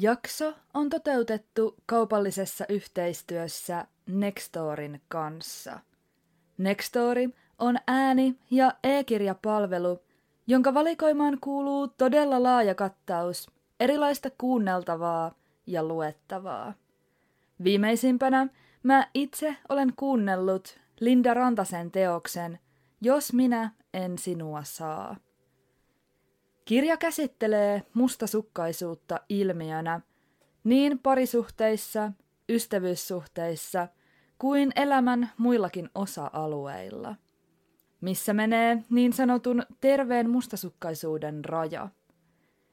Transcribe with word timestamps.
Jakso 0.00 0.54
on 0.74 0.88
toteutettu 0.88 1.76
kaupallisessa 1.86 2.64
yhteistyössä 2.68 3.86
Nextorin 4.06 5.00
kanssa. 5.08 5.80
Nextori 6.58 7.28
on 7.58 7.78
ääni- 7.86 8.38
ja 8.50 8.72
e-kirjapalvelu, 8.82 9.98
jonka 10.46 10.74
valikoimaan 10.74 11.38
kuuluu 11.40 11.88
todella 11.88 12.42
laaja 12.42 12.74
kattaus 12.74 13.50
erilaista 13.80 14.30
kuunneltavaa 14.38 15.34
ja 15.66 15.84
luettavaa. 15.84 16.74
Viimeisimpänä 17.64 18.48
mä 18.82 19.08
itse 19.14 19.56
olen 19.68 19.92
kuunnellut 19.96 20.78
Linda 21.00 21.34
Rantasen 21.34 21.90
teoksen 21.90 22.58
Jos 23.00 23.32
minä 23.32 23.70
en 23.94 24.18
sinua 24.18 24.64
saa. 24.64 25.16
Kirja 26.66 26.96
käsittelee 26.96 27.82
mustasukkaisuutta 27.94 29.20
ilmiönä 29.28 30.00
niin 30.64 30.98
parisuhteissa, 30.98 32.12
ystävyyssuhteissa 32.48 33.88
kuin 34.38 34.72
elämän 34.76 35.30
muillakin 35.38 35.90
osa-alueilla, 35.94 37.16
missä 38.00 38.32
menee 38.34 38.82
niin 38.90 39.12
sanotun 39.12 39.62
terveen 39.80 40.30
mustasukkaisuuden 40.30 41.44
raja. 41.44 41.88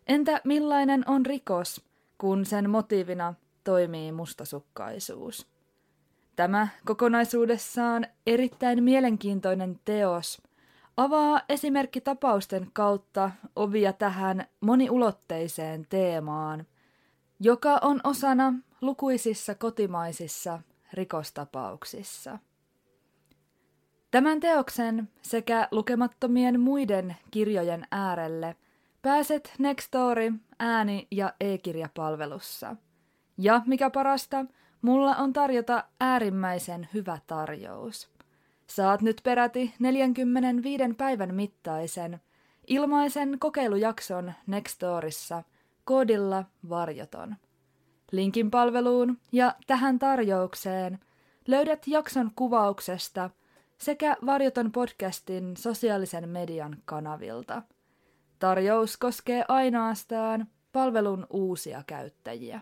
Entä 0.08 0.42
millainen 0.44 1.10
on 1.10 1.26
rikos, 1.26 1.82
kun 2.18 2.46
sen 2.46 2.70
motiivina 2.70 3.34
toimii 3.64 4.12
mustasukkaisuus? 4.12 5.48
Tämä 6.36 6.68
kokonaisuudessaan 6.86 8.08
erittäin 8.28 8.84
mielenkiintoinen 8.84 9.80
teos– 9.86 10.42
avaa 10.98 11.42
esimerkkitapausten 11.50 12.70
kautta 12.74 13.32
ovia 13.56 13.94
tähän 13.94 14.48
moniulotteiseen 14.62 15.86
teemaan, 15.90 16.66
joka 17.40 17.80
on 17.82 18.02
osana 18.04 18.54
lukuisissa 18.82 19.56
kotimaisissa 19.56 20.60
rikostapauksissa. 20.94 22.40
Tämän 24.12 24.40
teoksen 24.40 25.10
sekä 25.22 25.68
lukemattomien 25.72 26.60
muiden 26.60 27.16
kirjojen 27.32 27.88
äärelle 27.92 28.56
pääset 29.02 29.54
Nextory 29.60 30.34
ääni- 30.60 31.08
ja 31.12 31.34
e-kirjapalvelussa. 31.40 32.76
Ja 33.38 33.62
mikä 33.66 33.90
parasta, 33.90 34.46
mulla 34.82 35.16
on 35.16 35.34
tarjota 35.34 35.84
äärimmäisen 36.00 36.90
hyvä 36.94 37.18
tarjous– 37.28 38.08
Saat 38.76 39.02
nyt 39.02 39.22
peräti 39.24 39.74
45 39.80 40.84
päivän 40.98 41.36
mittaisen 41.36 42.20
ilmaisen 42.68 43.40
kokeilujakson 43.40 44.34
Nextorissa 44.48 45.44
koodilla 45.84 46.46
varjoton. 46.70 47.36
Linkin 48.12 48.52
palveluun 48.52 49.18
ja 49.32 49.56
tähän 49.68 50.00
tarjoukseen 50.00 51.00
löydät 51.48 51.88
jakson 51.88 52.32
kuvauksesta 52.36 53.30
sekä 53.78 54.18
Varjoton 54.26 54.72
podcastin 54.72 55.58
sosiaalisen 55.58 56.30
median 56.30 56.78
kanavilta. 56.86 57.62
Tarjous 58.40 58.98
koskee 58.98 59.46
ainoastaan 59.48 60.48
palvelun 60.72 61.28
uusia 61.30 61.84
käyttäjiä. 61.88 62.62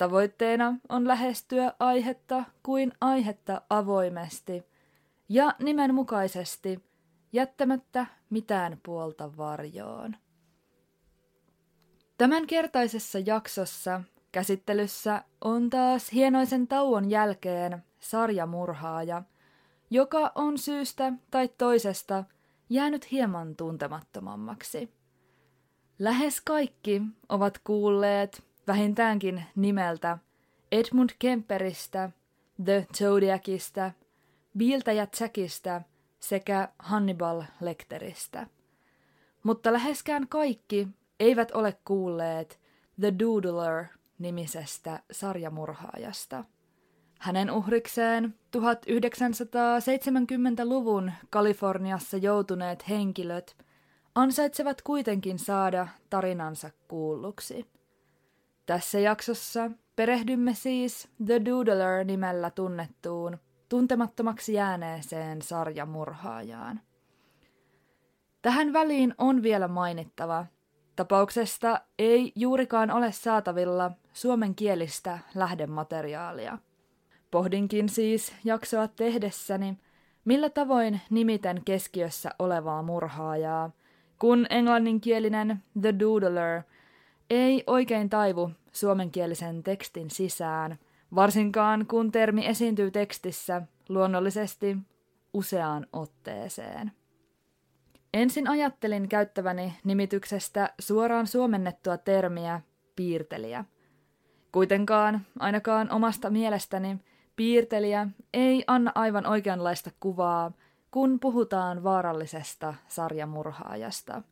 Tavoitteena 0.00 0.74
on 0.88 1.08
lähestyä 1.08 1.72
aihetta 1.78 2.44
kuin 2.62 2.92
aihetta 3.00 3.62
avoimesti 3.70 4.64
ja 5.28 5.54
nimenmukaisesti 5.58 6.84
jättämättä 7.32 8.06
mitään 8.30 8.80
puolta 8.82 9.36
varjoon. 9.36 10.16
Tämän 12.18 12.46
kertaisessa 12.46 13.18
jaksossa 13.18 14.02
käsittelyssä 14.32 15.24
on 15.40 15.70
taas 15.70 16.12
hienoisen 16.12 16.68
tauon 16.68 17.10
jälkeen 17.10 17.84
sarjamurhaaja, 17.98 19.22
joka 19.90 20.32
on 20.34 20.58
syystä 20.58 21.12
tai 21.30 21.48
toisesta 21.58 22.24
jäänyt 22.70 23.10
hieman 23.10 23.56
tuntemattomammaksi. 23.56 24.92
Lähes 25.98 26.40
kaikki 26.40 27.02
ovat 27.28 27.58
kuulleet 27.58 28.49
vähintäänkin 28.66 29.44
nimeltä 29.56 30.18
Edmund 30.72 31.10
Kemperistä, 31.18 32.10
The 32.64 32.86
Zodiacista, 32.96 33.92
Biiltä 34.58 34.92
ja 34.92 35.06
Jackista 35.20 35.82
sekä 36.20 36.68
Hannibal 36.78 37.42
Lecteristä. 37.60 38.46
Mutta 39.42 39.72
läheskään 39.72 40.28
kaikki 40.28 40.88
eivät 41.20 41.50
ole 41.50 41.76
kuulleet 41.84 42.60
The 43.00 43.14
Doodler 43.18 43.84
nimisestä 44.18 45.02
sarjamurhaajasta. 45.12 46.44
Hänen 47.20 47.50
uhrikseen 47.50 48.34
1970-luvun 48.56 51.12
Kaliforniassa 51.30 52.16
joutuneet 52.16 52.88
henkilöt 52.88 53.56
ansaitsevat 54.14 54.82
kuitenkin 54.82 55.38
saada 55.38 55.88
tarinansa 56.10 56.70
kuulluksi– 56.88 57.66
tässä 58.70 58.98
jaksossa 58.98 59.70
perehdymme 59.96 60.54
siis 60.54 61.08
The 61.26 61.44
Doodler 61.44 62.04
nimellä 62.04 62.50
tunnettuun, 62.50 63.38
tuntemattomaksi 63.68 64.52
jääneeseen 64.52 65.42
sarjamurhaajaan. 65.42 66.80
Tähän 68.42 68.72
väliin 68.72 69.14
on 69.18 69.42
vielä 69.42 69.68
mainittava, 69.68 70.46
tapauksesta 70.96 71.80
ei 71.98 72.32
juurikaan 72.36 72.90
ole 72.90 73.12
saatavilla 73.12 73.90
suomenkielistä 74.12 75.18
lähdemateriaalia. 75.34 76.58
Pohdinkin 77.30 77.88
siis 77.88 78.34
jaksoa 78.44 78.88
tehdessäni, 78.88 79.78
millä 80.24 80.50
tavoin 80.50 81.00
nimiten 81.10 81.62
keskiössä 81.64 82.30
olevaa 82.38 82.82
murhaajaa, 82.82 83.70
kun 84.18 84.46
englanninkielinen 84.50 85.62
The 85.80 85.94
Doodler 85.98 86.62
ei 87.30 87.64
oikein 87.66 88.10
taivu 88.10 88.50
suomenkielisen 88.72 89.62
tekstin 89.62 90.10
sisään, 90.10 90.78
varsinkaan 91.14 91.86
kun 91.86 92.12
termi 92.12 92.46
esiintyy 92.46 92.90
tekstissä 92.90 93.62
luonnollisesti 93.88 94.76
useaan 95.34 95.86
otteeseen. 95.92 96.92
Ensin 98.14 98.48
ajattelin 98.48 99.08
käyttäväni 99.08 99.74
nimityksestä 99.84 100.74
suoraan 100.78 101.26
suomennettua 101.26 101.96
termiä 101.96 102.60
piirtelijä. 102.96 103.64
Kuitenkaan, 104.52 105.20
ainakaan 105.38 105.90
omasta 105.90 106.30
mielestäni, 106.30 106.98
piirtelijä 107.36 108.06
ei 108.34 108.64
anna 108.66 108.92
aivan 108.94 109.26
oikeanlaista 109.26 109.90
kuvaa, 110.00 110.52
kun 110.90 111.20
puhutaan 111.20 111.84
vaarallisesta 111.84 112.74
sarjamurhaajasta. 112.88 114.22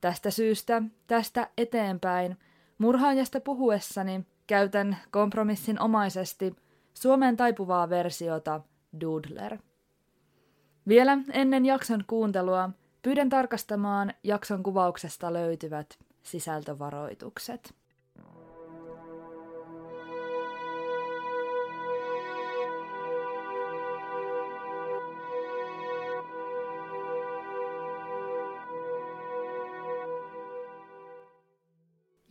Tästä 0.00 0.30
syystä, 0.30 0.82
tästä 1.06 1.48
eteenpäin– 1.56 2.36
Murhaajasta 2.82 3.40
puhuessani 3.40 4.26
käytän 4.46 4.96
kompromissin 5.10 5.80
omaisesti 5.80 6.56
Suomen 6.94 7.36
taipuvaa 7.36 7.90
versiota 7.90 8.60
Doodler. 9.00 9.58
Vielä 10.88 11.18
ennen 11.32 11.66
jakson 11.66 12.04
kuuntelua 12.06 12.70
pyydän 13.02 13.28
tarkastamaan 13.28 14.14
jakson 14.24 14.62
kuvauksesta 14.62 15.32
löytyvät 15.32 15.98
sisältövaroitukset. 16.22 17.74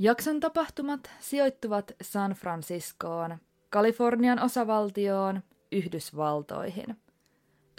Jakson 0.03 0.39
tapahtumat 0.39 1.11
sijoittuvat 1.19 1.91
San 2.01 2.31
Franciscoon, 2.31 3.37
Kalifornian 3.69 4.39
osavaltioon, 4.39 5.43
Yhdysvaltoihin. 5.71 6.97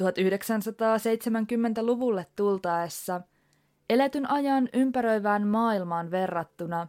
1970-luvulle 0.02 2.26
tultaessa 2.36 3.20
eletyn 3.90 4.30
ajan 4.30 4.69
ympäröivään 4.72 5.46
maailmaan 5.46 6.10
verrattuna 6.10 6.88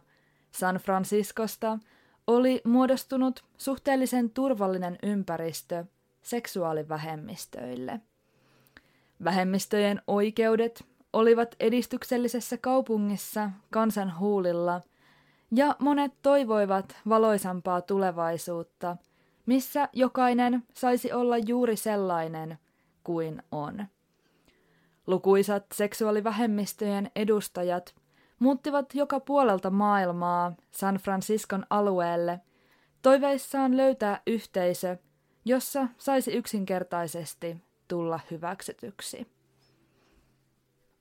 San 0.52 0.76
Franciscosta 0.76 1.78
oli 2.26 2.60
muodostunut 2.64 3.44
suhteellisen 3.58 4.30
turvallinen 4.30 4.98
ympäristö 5.02 5.84
seksuaalivähemmistöille. 6.22 8.00
Vähemmistöjen 9.24 10.02
oikeudet 10.06 10.84
olivat 11.12 11.54
edistyksellisessä 11.60 12.56
kaupungissa 12.56 13.50
kansan 13.70 14.18
huulilla– 14.18 14.80
ja 15.50 15.76
monet 15.78 16.12
toivoivat 16.22 16.96
valoisampaa 17.08 17.80
tulevaisuutta, 17.80 18.96
missä 19.46 19.88
jokainen 19.92 20.62
saisi 20.74 21.12
olla 21.12 21.38
juuri 21.38 21.76
sellainen 21.76 22.58
kuin 23.04 23.42
on. 23.52 23.86
Lukuisat 25.06 25.66
seksuaalivähemmistöjen 25.74 27.10
edustajat 27.16 27.94
muuttivat 28.38 28.94
joka 28.94 29.20
puolelta 29.20 29.70
maailmaa 29.70 30.54
San 30.70 30.94
Franciscon 30.94 31.66
alueelle 31.70 32.40
toiveissaan 33.02 33.76
löytää 33.76 34.20
yhteisö, 34.26 34.96
jossa 35.44 35.88
saisi 35.98 36.32
yksinkertaisesti 36.32 37.56
tulla 37.88 38.20
hyväksytyksi. 38.30 39.26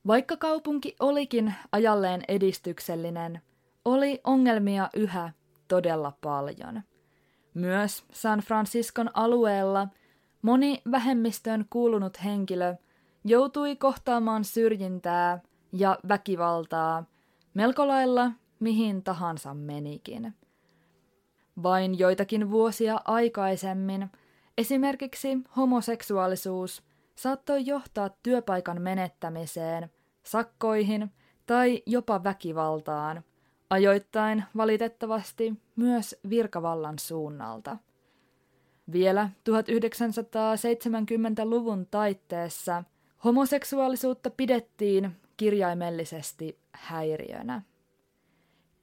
Vaikka 0.08 0.38
kaupunki 0.38 0.96
olikin 1.00 1.54
ajalleen 1.72 2.24
edistyksellinen– 2.28 3.42
oli 3.86 4.22
ongelmia 4.24 4.90
yhä 4.96 5.32
todella 5.68 6.18
paljon. 6.22 6.82
Myös 7.54 8.06
San 8.12 8.40
Franciscon 8.40 9.10
alueella 9.14 9.88
moni 10.42 10.82
vähemmistöön 10.92 11.66
kuulunut 11.70 12.24
henkilö 12.24 12.76
joutui 13.26 13.76
kohtaamaan 13.76 14.44
syrjintää 14.44 15.40
ja 15.72 16.00
väkivaltaa 16.08 17.06
melko 17.54 17.88
lailla 17.88 18.32
mihin 18.60 19.04
tahansa 19.04 19.54
menikin. 19.54 20.34
Vain 21.64 22.00
joitakin 22.00 22.52
vuosia 22.52 23.00
aikaisemmin 23.06 24.12
esimerkiksi 24.58 25.38
homoseksuaalisuus 25.56 26.84
saattoi 27.16 27.66
johtaa 27.66 28.10
työpaikan 28.24 28.82
menettämiseen, 28.82 29.90
sakkoihin 30.24 31.12
tai 31.46 31.84
jopa 31.86 32.24
väkivaltaan– 32.24 33.24
ajoittain 33.74 34.44
valitettavasti 34.58 35.54
myös 35.76 36.16
virkavallan 36.30 37.00
suunnalta. 37.00 37.78
Vielä 38.92 39.30
1970-luvun 39.50 41.88
taitteessa 41.92 42.84
homoseksuaalisuutta 43.24 44.30
pidettiin 44.30 45.12
kirjaimellisesti 45.38 46.58
häiriönä. 46.72 47.62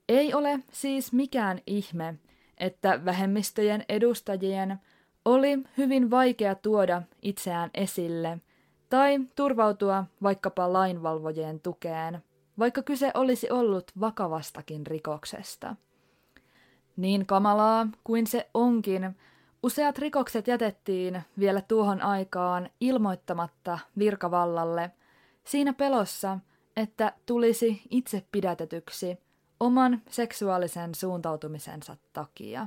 Ei 0.08 0.34
ole 0.34 0.60
siis 0.72 1.12
mikään 1.12 1.60
ihme, 1.66 2.14
että 2.58 3.04
vähemmistöjen 3.04 3.84
edustajien 3.88 4.76
oli 5.24 5.58
hyvin 5.76 6.10
vaikea 6.10 6.54
tuoda 6.54 7.02
itseään 7.22 7.70
esille 7.74 8.38
tai 8.88 9.20
turvautua 9.36 10.04
vaikkapa 10.22 10.72
lainvalvojien 10.72 11.60
tukeen– 11.60 12.18
vaikka 12.60 12.82
kyse 12.82 13.10
olisi 13.14 13.50
ollut 13.50 13.92
vakavastakin 14.00 14.86
rikoksesta. 14.86 15.76
Niin 16.96 17.26
kamalaa 17.26 17.88
kuin 18.04 18.26
se 18.26 18.50
onkin, 18.54 19.16
useat 19.62 19.98
rikokset 19.98 20.46
jätettiin 20.46 21.22
vielä 21.38 21.60
tuohon 21.60 22.02
aikaan 22.02 22.70
ilmoittamatta 22.80 23.78
virkavallalle 23.98 24.90
siinä 25.44 25.72
pelossa, 25.72 26.38
että 26.76 27.12
tulisi 27.26 27.82
itse 27.90 28.26
pidätetyksi 28.32 29.18
oman 29.60 30.02
seksuaalisen 30.08 30.94
suuntautumisensa 30.94 31.96
takia. 32.12 32.66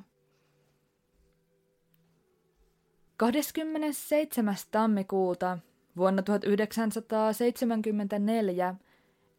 27. 3.17 4.55
tammikuuta 4.71 5.57
vuonna 5.97 6.21
1974 6.21 8.75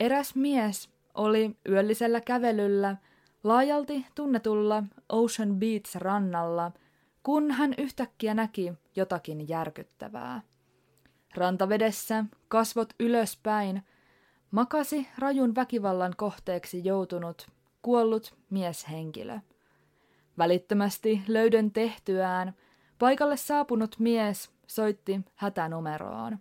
Eräs 0.04 0.34
mies 0.34 0.90
oli 1.14 1.56
yöllisellä 1.68 2.20
kävelyllä 2.20 2.96
laajalti 3.44 4.06
tunnetulla 4.14 4.84
Ocean 5.08 5.56
Beach-rannalla, 5.58 6.72
kun 7.22 7.50
hän 7.50 7.74
yhtäkkiä 7.78 8.34
näki 8.34 8.72
jotakin 8.96 9.48
järkyttävää. 9.48 10.42
Rantavedessä, 11.34 12.24
kasvot 12.48 12.94
ylöspäin, 13.00 13.82
makasi 14.50 15.08
rajun 15.18 15.54
väkivallan 15.54 16.12
kohteeksi 16.16 16.84
joutunut, 16.84 17.46
kuollut 17.82 18.34
mieshenkilö. 18.50 19.38
Välittömästi 20.38 21.22
löydön 21.28 21.70
tehtyään 21.70 22.54
paikalle 22.98 23.36
saapunut 23.36 23.98
mies 23.98 24.50
soitti 24.66 25.20
hätänumeroon. 25.34 26.38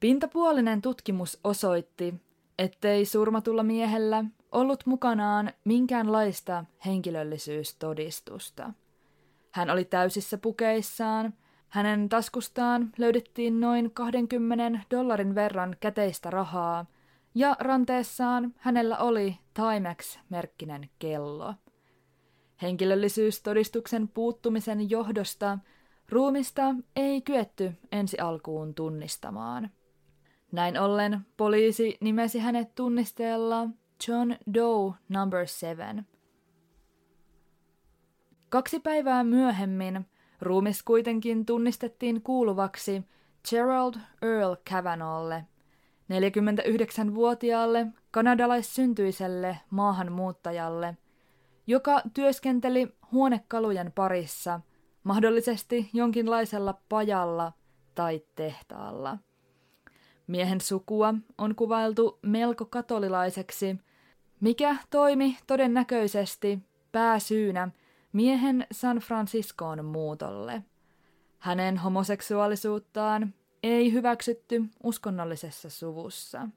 Pintapuolinen 0.00 0.82
tutkimus 0.82 1.40
osoitti, 1.44 2.14
ettei 2.58 3.04
surmatulla 3.04 3.62
miehellä 3.62 4.24
ollut 4.52 4.86
mukanaan 4.86 5.52
minkäänlaista 5.64 6.64
henkilöllisyystodistusta. 6.86 8.72
Hän 9.52 9.70
oli 9.70 9.84
täysissä 9.84 10.38
pukeissaan, 10.38 11.34
hänen 11.68 12.08
taskustaan 12.08 12.92
löydettiin 12.98 13.60
noin 13.60 13.90
20 13.90 14.80
dollarin 14.90 15.34
verran 15.34 15.76
käteistä 15.80 16.30
rahaa, 16.30 16.86
ja 17.34 17.56
ranteessaan 17.60 18.54
hänellä 18.56 18.98
oli 18.98 19.38
Timex-merkkinen 19.54 20.88
kello. 20.98 21.54
Henkilöllisyystodistuksen 22.62 24.08
puuttumisen 24.08 24.90
johdosta 24.90 25.58
ruumista 26.08 26.74
ei 26.96 27.22
kyetty 27.22 27.72
ensi 27.92 28.18
alkuun 28.18 28.74
tunnistamaan. 28.74 29.70
Näin 30.56 30.80
ollen 30.80 31.26
poliisi 31.36 31.96
nimesi 32.00 32.38
hänet 32.38 32.74
tunnisteella 32.74 33.68
John 34.08 34.34
Doe 34.54 34.94
number 35.08 35.46
7. 35.46 36.06
Kaksi 38.48 38.80
päivää 38.80 39.24
myöhemmin 39.24 40.06
ruumis 40.40 40.82
kuitenkin 40.82 41.46
tunnistettiin 41.46 42.22
kuuluvaksi 42.22 43.02
Gerald 43.50 43.94
Earl 44.22 44.54
Cavanaughlle, 44.70 45.44
49-vuotiaalle 46.12 47.86
kanadalaissyntyiselle 48.10 49.58
maahanmuuttajalle, 49.70 50.96
joka 51.66 52.00
työskenteli 52.14 52.96
huonekalujen 53.12 53.92
parissa, 53.92 54.60
mahdollisesti 55.04 55.90
jonkinlaisella 55.92 56.80
pajalla 56.88 57.52
tai 57.94 58.22
tehtaalla. 58.36 59.18
Miehen 60.26 60.60
sukua 60.60 61.14
on 61.38 61.54
kuvailtu 61.54 62.18
melko 62.22 62.64
katolilaiseksi, 62.64 63.76
mikä 64.40 64.76
toimi 64.90 65.38
todennäköisesti 65.46 66.58
pääsyynä 66.92 67.68
miehen 68.12 68.66
San 68.72 68.96
Franciscoon 68.96 69.84
muutolle. 69.84 70.62
Hänen 71.38 71.76
homoseksuaalisuuttaan 71.76 73.34
ei 73.62 73.92
hyväksytty 73.92 74.64
uskonnollisessa 74.82 75.70
suvussa. 75.70 76.48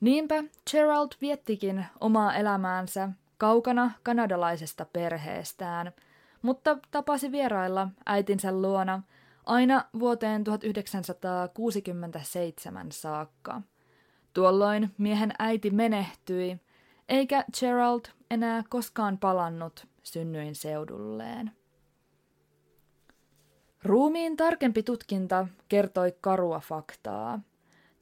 Niinpä 0.00 0.44
Gerald 0.70 1.08
viettikin 1.20 1.86
omaa 2.00 2.34
elämäänsä 2.34 3.08
kaukana 3.38 3.90
kanadalaisesta 4.02 4.86
perheestään, 4.92 5.92
mutta 6.42 6.78
tapasi 6.90 7.32
vierailla 7.32 7.88
äitinsä 8.06 8.52
luona– 8.52 9.02
aina 9.46 9.84
vuoteen 9.98 10.44
1967 10.44 12.92
saakka. 12.92 13.62
Tuolloin 14.32 14.94
miehen 14.98 15.32
äiti 15.38 15.70
menehtyi, 15.70 16.60
eikä 17.08 17.44
Gerald 17.60 18.00
enää 18.30 18.62
koskaan 18.68 19.18
palannut 19.18 19.86
synnyin 20.02 20.54
seudulleen. 20.54 21.50
Ruumiin 23.84 24.36
tarkempi 24.36 24.82
tutkinta 24.82 25.48
kertoi 25.68 26.14
karua 26.20 26.60
faktaa. 26.60 27.40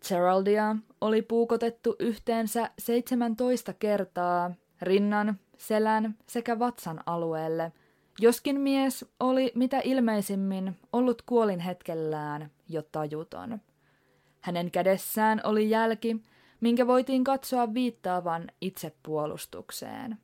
Geraldia 0.09 0.77
oli 1.01 1.23
puukotettu 1.23 1.97
yhteensä 1.99 2.71
17 2.79 3.73
kertaa 3.73 4.55
rinnan, 4.83 5.39
selän 5.59 6.19
sekä 6.27 6.59
vatsan 6.59 7.01
alueelle– 7.07 7.73
Joskin 8.21 8.61
mies 8.61 9.05
oli 9.21 9.53
mitä 9.55 9.81
ilmeisimmin 9.85 10.77
ollut 10.93 11.23
kuolin 11.23 11.61
hetkellään 11.61 12.51
jo 12.69 12.83
tajuton. 12.83 13.61
Hänen 14.41 14.71
kädessään 14.71 15.41
oli 15.45 15.71
jälki, 15.71 16.17
minkä 16.61 16.87
voitiin 16.87 17.25
katsoa 17.25 17.75
viittaavan 17.75 18.51
itsepuolustukseen. 18.61 20.19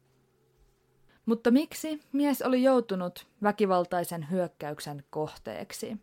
Mutta 1.27 1.51
miksi 1.51 2.01
mies 2.13 2.43
oli 2.43 2.63
joutunut 2.63 3.27
väkivaltaisen 3.43 4.31
hyökkäyksen 4.31 5.05
kohteeksi? 5.11 5.97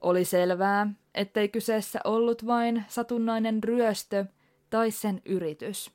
Oli 0.00 0.24
selvää, 0.24 0.92
ettei 1.14 1.48
kyseessä 1.48 2.00
ollut 2.04 2.46
vain 2.46 2.84
satunnainen 2.88 3.64
ryöstö 3.64 4.24
tai 4.70 4.90
sen 4.90 5.22
yritys. 5.24 5.90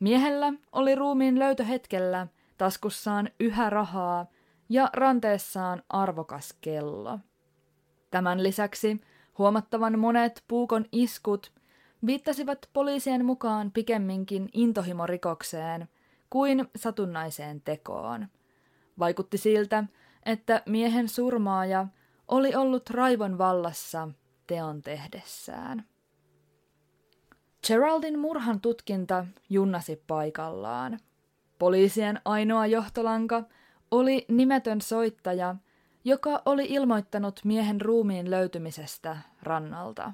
Miehellä 0.00 0.52
oli 0.72 0.94
ruumiin 0.94 1.38
löytöhetkellä 1.38 2.26
taskussaan 2.58 3.30
yhä 3.40 3.70
rahaa 3.70 4.26
ja 4.68 4.90
ranteessaan 4.92 5.82
arvokas 5.88 6.54
kello. 6.60 7.18
Tämän 8.10 8.42
lisäksi 8.42 9.00
huomattavan 9.38 9.98
monet 9.98 10.44
puukon 10.48 10.84
iskut 10.92 11.52
viittasivat 12.06 12.68
poliisien 12.72 13.24
mukaan 13.24 13.70
pikemminkin 13.72 14.48
intohimorikokseen 14.52 15.88
kuin 16.30 16.68
satunnaiseen 16.76 17.60
tekoon. 17.60 18.26
Vaikutti 18.98 19.38
siltä, 19.38 19.84
että 20.26 20.62
miehen 20.66 21.08
surmaaja 21.08 21.86
oli 22.28 22.54
ollut 22.54 22.90
raivon 22.90 23.38
vallassa 23.38 24.08
teon 24.46 24.82
tehdessään. 24.82 25.84
Geraldin 27.66 28.18
murhan 28.18 28.60
tutkinta 28.60 29.26
junnasi 29.50 30.02
paikallaan. 30.06 30.98
Poliisien 31.58 32.20
ainoa 32.24 32.66
johtolanka 32.66 33.42
oli 33.90 34.24
nimetön 34.28 34.80
soittaja, 34.80 35.56
joka 36.04 36.42
oli 36.46 36.66
ilmoittanut 36.68 37.40
miehen 37.44 37.80
ruumiin 37.80 38.30
löytymisestä 38.30 39.16
rannalta. 39.42 40.12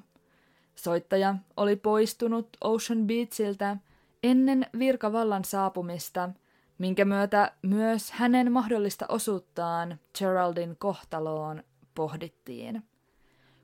Soittaja 0.75 1.35
oli 1.57 1.75
poistunut 1.75 2.57
Ocean 2.61 3.07
Beachiltä 3.07 3.77
ennen 4.23 4.65
virkavallan 4.79 5.45
saapumista, 5.45 6.29
minkä 6.77 7.05
myötä 7.05 7.51
myös 7.61 8.11
hänen 8.11 8.51
mahdollista 8.51 9.05
osuuttaan 9.09 9.99
Geraldin 10.19 10.75
kohtaloon 10.79 11.63
pohdittiin. 11.95 12.83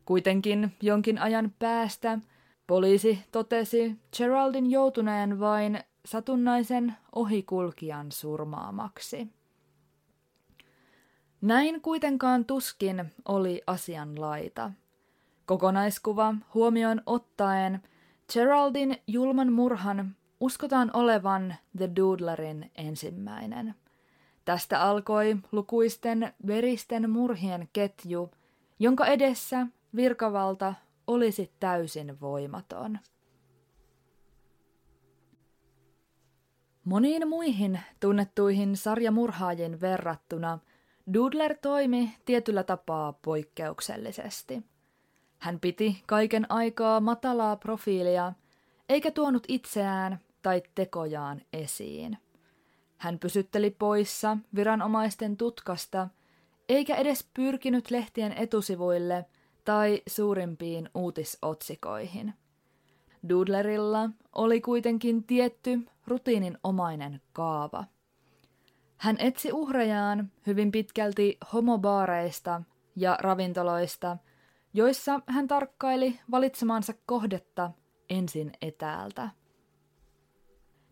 Kuitenkin 0.06 0.72
jonkin 0.82 1.20
ajan 1.20 1.54
päästä 1.60 2.20
poliisi 2.68 3.20
totesi 3.32 3.96
Geraldin 4.18 4.72
joutuneen 4.72 5.40
vain 5.40 5.80
satunnaisen 6.06 6.96
ohikulkijan 7.16 8.12
surmaamaksi. 8.12 9.28
Näin 11.42 11.82
kuitenkaan 11.82 12.46
tuskin 12.46 13.14
oli 13.28 13.62
asian 13.68 14.22
laita. 14.22 14.72
Kokonaiskuva 15.46 16.36
huomioon 16.54 17.02
ottaen 17.06 17.82
Geraldin 18.34 18.98
julman 19.08 19.54
murhan 19.54 20.16
uskotaan 20.40 20.92
olevan 20.94 21.56
The 21.78 21.90
Doodlerin 21.96 22.72
ensimmäinen. 22.76 23.76
Tästä 24.46 24.82
alkoi 24.82 25.38
lukuisten 25.52 26.34
veristen 26.48 27.10
murhien 27.10 27.70
ketju, 27.74 28.32
jonka 28.80 29.06
edessä 29.06 29.68
virkavalta 29.96 30.74
olisi 31.08 31.52
täysin 31.60 32.20
voimaton. 32.22 33.00
Moniin 36.86 37.28
muihin 37.28 37.80
tunnettuihin 38.00 38.78
sarjamurhaajiin 38.78 39.82
verrattuna 39.82 40.60
Doodler 41.14 41.56
toimi 41.62 42.16
tietyllä 42.26 42.64
tapaa 42.64 43.14
poikkeuksellisesti. 43.14 44.64
Hän 45.40 45.60
piti 45.60 46.04
kaiken 46.08 46.46
aikaa 46.50 47.00
matalaa 47.00 47.56
profiilia, 47.56 48.34
eikä 48.90 49.12
tuonut 49.12 49.44
itseään 49.48 50.20
tai 50.42 50.64
tekojaan 50.76 51.42
esiin. 51.54 52.18
Hän 52.98 53.20
pysytteli 53.20 53.72
poissa 53.72 54.38
viranomaisten 54.56 55.38
tutkasta, 55.38 56.08
eikä 56.70 56.96
edes 56.96 57.30
pyrkinyt 57.34 57.92
lehtien 57.92 58.32
etusivuille 58.32 59.26
tai 59.66 60.02
suurimpiin 60.08 60.90
uutisotsikoihin. 60.96 62.34
Doodlerilla 63.30 64.10
oli 64.36 64.62
kuitenkin 64.62 65.24
tietty 65.24 65.80
rutiininomainen 66.08 67.22
kaava. 67.34 67.84
Hän 69.02 69.16
etsi 69.20 69.52
uhrejaan 69.52 70.32
hyvin 70.48 70.72
pitkälti 70.72 71.38
homobaareista 71.54 72.62
ja 72.96 73.18
ravintoloista, 73.22 74.18
joissa 74.74 75.20
hän 75.28 75.48
tarkkaili 75.48 76.20
valitsemansa 76.32 76.94
kohdetta 77.06 77.72
ensin 78.10 78.52
etäältä. 78.62 79.30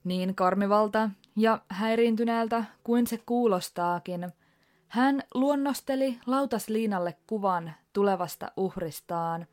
Niin 0.03 0.35
karmivalta 0.35 1.09
ja 1.35 1.61
häiriintyneeltä 1.69 2.63
kuin 2.83 3.07
se 3.07 3.17
kuulostaakin, 3.25 4.31
hän 4.87 5.23
luonnosteli 5.33 6.19
lautasliinalle 6.25 7.17
kuvan 7.27 7.73
tulevasta 7.93 8.51
uhristaan, 8.57 9.47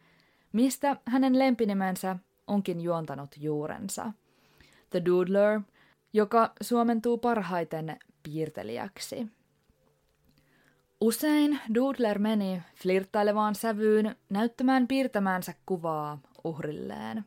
mistä 0.52 0.96
hänen 1.06 1.38
lempinimensä 1.38 2.16
onkin 2.46 2.80
juontanut 2.80 3.30
juurensa. 3.36 4.12
The 4.90 5.02
Doodler, 5.04 5.60
joka 6.12 6.52
suomentuu 6.60 7.18
parhaiten 7.18 7.98
piirtelijäksi. 8.26 9.26
Usein 11.00 11.58
Doodler 11.74 12.18
meni 12.18 12.62
flirttailevaan 12.82 13.54
sävyyn 13.54 14.16
näyttämään 14.30 14.88
piirtämäänsä 14.88 15.54
kuvaa 15.66 16.18
uhrilleen. 16.44 17.24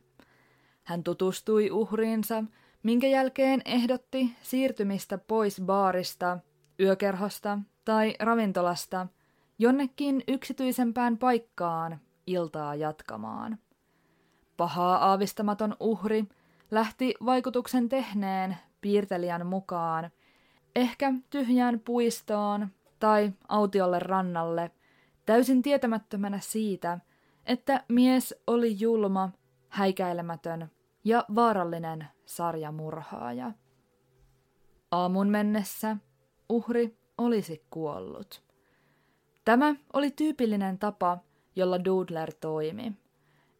Hän 0.83 1.03
tutustui 1.03 1.71
uhriinsa 1.71 2.43
minkä 2.83 3.07
jälkeen 3.07 3.61
ehdotti 3.65 4.35
siirtymistä 4.41 5.17
pois 5.17 5.61
baarista, 5.65 6.39
yökerhosta 6.79 7.59
tai 7.85 8.15
ravintolasta 8.19 9.07
jonnekin 9.59 10.23
yksityisempään 10.27 11.17
paikkaan 11.17 11.99
iltaa 12.27 12.75
jatkamaan. 12.75 13.57
Pahaa 14.57 15.09
aavistamaton 15.09 15.75
uhri 15.79 16.25
lähti 16.71 17.13
vaikutuksen 17.25 17.89
tehneen 17.89 18.57
piirtelijän 18.81 19.45
mukaan, 19.45 20.11
ehkä 20.75 21.13
tyhjään 21.29 21.79
puistoon 21.79 22.67
tai 22.99 23.31
autiolle 23.47 23.99
rannalle, 23.99 24.71
täysin 25.25 25.61
tietämättömänä 25.61 26.39
siitä, 26.39 26.99
että 27.45 27.83
mies 27.87 28.35
oli 28.47 28.79
julma, 28.79 29.29
häikäilemätön 29.69 30.71
ja 31.03 31.25
vaarallinen 31.35 32.07
sarjamurhaaja. 32.25 33.51
Aamun 34.91 35.27
mennessä 35.27 35.97
uhri 36.49 36.97
olisi 37.17 37.65
kuollut. 37.69 38.43
Tämä 39.45 39.75
oli 39.93 40.11
tyypillinen 40.11 40.79
tapa, 40.79 41.17
jolla 41.55 41.85
Doodler 41.85 42.33
toimi. 42.33 42.93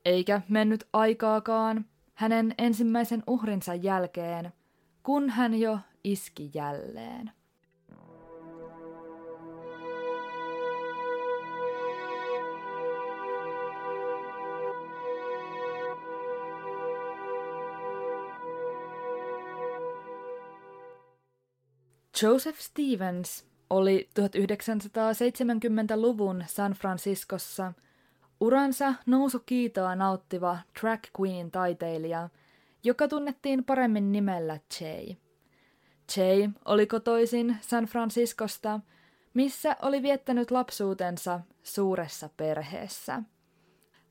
Eikä 0.05 0.41
mennyt 0.49 0.87
aikaakaan 0.93 1.85
hänen 2.13 2.55
ensimmäisen 2.57 3.23
uhrinsa 3.27 3.75
jälkeen, 3.75 4.53
kun 5.03 5.29
hän 5.29 5.59
jo 5.59 5.79
iski 6.03 6.51
jälleen. 6.53 7.31
Joseph 22.23 22.59
Stevens 22.59 23.45
oli 23.69 24.09
1970-luvun 24.19 26.43
San 26.47 26.71
Franciscossa 26.71 27.73
uransa 28.39 28.93
nousukiitoa 29.05 29.95
nauttiva 29.95 30.57
track 30.79 31.03
queen 31.19 31.51
taiteilija, 31.51 32.29
joka 32.83 33.07
tunnettiin 33.07 33.63
paremmin 33.63 34.11
nimellä 34.11 34.59
Jay. 34.81 35.15
Jay 36.17 36.49
oli 36.65 36.87
kotoisin 36.87 37.57
San 37.61 37.85
Franciscosta, 37.85 38.79
missä 39.33 39.75
oli 39.81 40.01
viettänyt 40.01 40.51
lapsuutensa 40.51 41.39
suuressa 41.63 42.29
perheessä. 42.37 43.23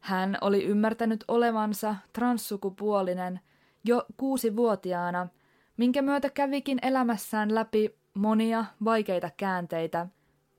Hän 0.01 0.39
oli 0.41 0.65
ymmärtänyt 0.65 1.25
olevansa 1.29 1.97
transsukupuolinen 2.13 3.41
jo 3.85 4.07
kuusi-vuotiaana, 4.17 5.29
minkä 5.77 6.03
myötä 6.03 6.31
kävikin 6.31 6.79
elämässään 6.83 7.55
läpi 7.55 7.99
monia 8.15 8.65
vaikeita 8.85 9.31
käänteitä, 9.37 10.07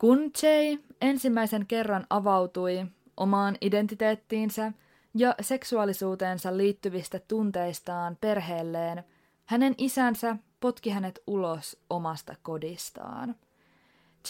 Kun 0.00 0.30
Jay 0.42 0.78
ensimmäisen 1.00 1.66
kerran 1.66 2.06
avautui 2.10 2.86
omaan 3.16 3.56
identiteettiinsä 3.60 4.72
ja 5.14 5.34
seksuaalisuuteensa 5.40 6.56
liittyvistä 6.56 7.20
tunteistaan 7.28 8.16
perheelleen, 8.20 9.04
hänen 9.46 9.74
isänsä 9.78 10.36
potki 10.60 10.90
hänet 10.90 11.22
ulos 11.26 11.76
omasta 11.90 12.34
kodistaan. 12.42 13.36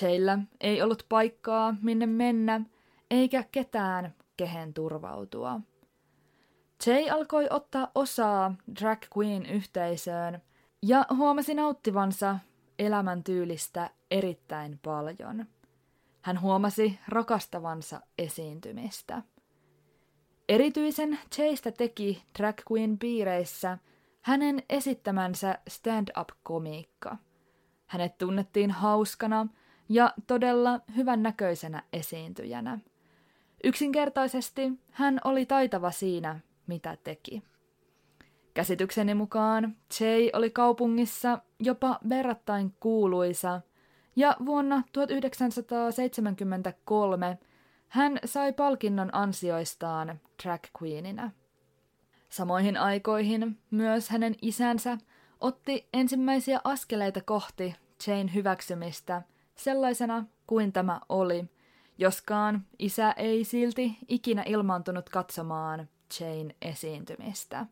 Jayllä 0.03 0.39
ei 0.61 0.83
ollut 0.83 1.07
paikkaa, 1.09 1.75
minne 1.83 2.07
mennä, 2.07 2.61
eikä 3.11 3.45
ketään, 3.53 4.15
kehen 4.37 4.75
turvautua. 4.75 5.61
Jay 6.87 7.11
alkoi 7.11 7.47
ottaa 7.51 7.91
osaa 7.95 8.55
drag 8.81 9.03
queen 9.17 9.47
yhteisöön 9.47 10.43
ja 10.83 11.05
huomasi 11.17 11.55
nauttivansa 11.55 12.39
elämäntyylistä 12.79 13.91
erittäin 14.11 14.79
paljon. 14.83 15.47
Hän 16.23 16.41
huomasi 16.41 16.99
rakastavansa 17.09 18.01
esiintymistä. 18.19 19.23
Erityisen 20.49 21.19
Chase 21.35 21.73
teki 21.73 22.23
drag 22.39 22.57
queen 22.73 22.99
piireissä 22.99 23.79
hänen 24.21 24.63
esittämänsä 24.69 25.59
stand-up-komiikka. 25.69 27.17
Hänet 27.87 28.19
tunnettiin 28.19 28.71
hauskana 28.71 29.47
ja 29.89 30.15
todella 30.27 30.81
hyvän 30.97 31.23
näköisenä 31.23 31.83
esiintyjänä. 31.93 32.79
Yksinkertaisesti 33.65 34.73
hän 34.91 35.21
oli 35.25 35.47
taitava 35.47 35.91
siinä, 35.91 36.41
mitä 36.67 36.97
teki. 37.05 37.43
Käsitykseni 38.55 39.15
mukaan 39.15 39.77
Jay 40.01 40.31
oli 40.33 40.51
kaupungissa 40.51 41.39
jopa 41.61 41.99
verrattain 42.09 42.75
kuuluisa, 42.81 43.61
ja 44.17 44.37
vuonna 44.47 44.83
1973 44.93 47.39
hän 47.89 48.19
sai 48.25 48.53
palkinnon 48.53 49.15
ansioistaan 49.15 50.21
drag 50.43 50.63
queenina. 50.83 51.31
Samoihin 52.29 52.77
aikoihin 52.77 53.59
myös 53.71 54.11
hänen 54.11 54.35
isänsä 54.43 54.99
otti 55.41 55.89
ensimmäisiä 55.93 56.61
askeleita 56.65 57.21
kohti 57.21 57.75
Jane 58.07 58.35
hyväksymistä 58.35 59.23
sellaisena 59.57 60.25
kuin 60.47 60.73
tämä 60.73 61.01
oli, 61.09 61.45
joskaan 61.99 62.67
isä 62.79 63.13
ei 63.13 63.45
silti 63.45 63.99
ikinä 64.09 64.43
ilmaantunut 64.47 65.09
katsomaan 65.09 65.89
Jane 66.21 66.55
esiintymistä. 66.63 67.67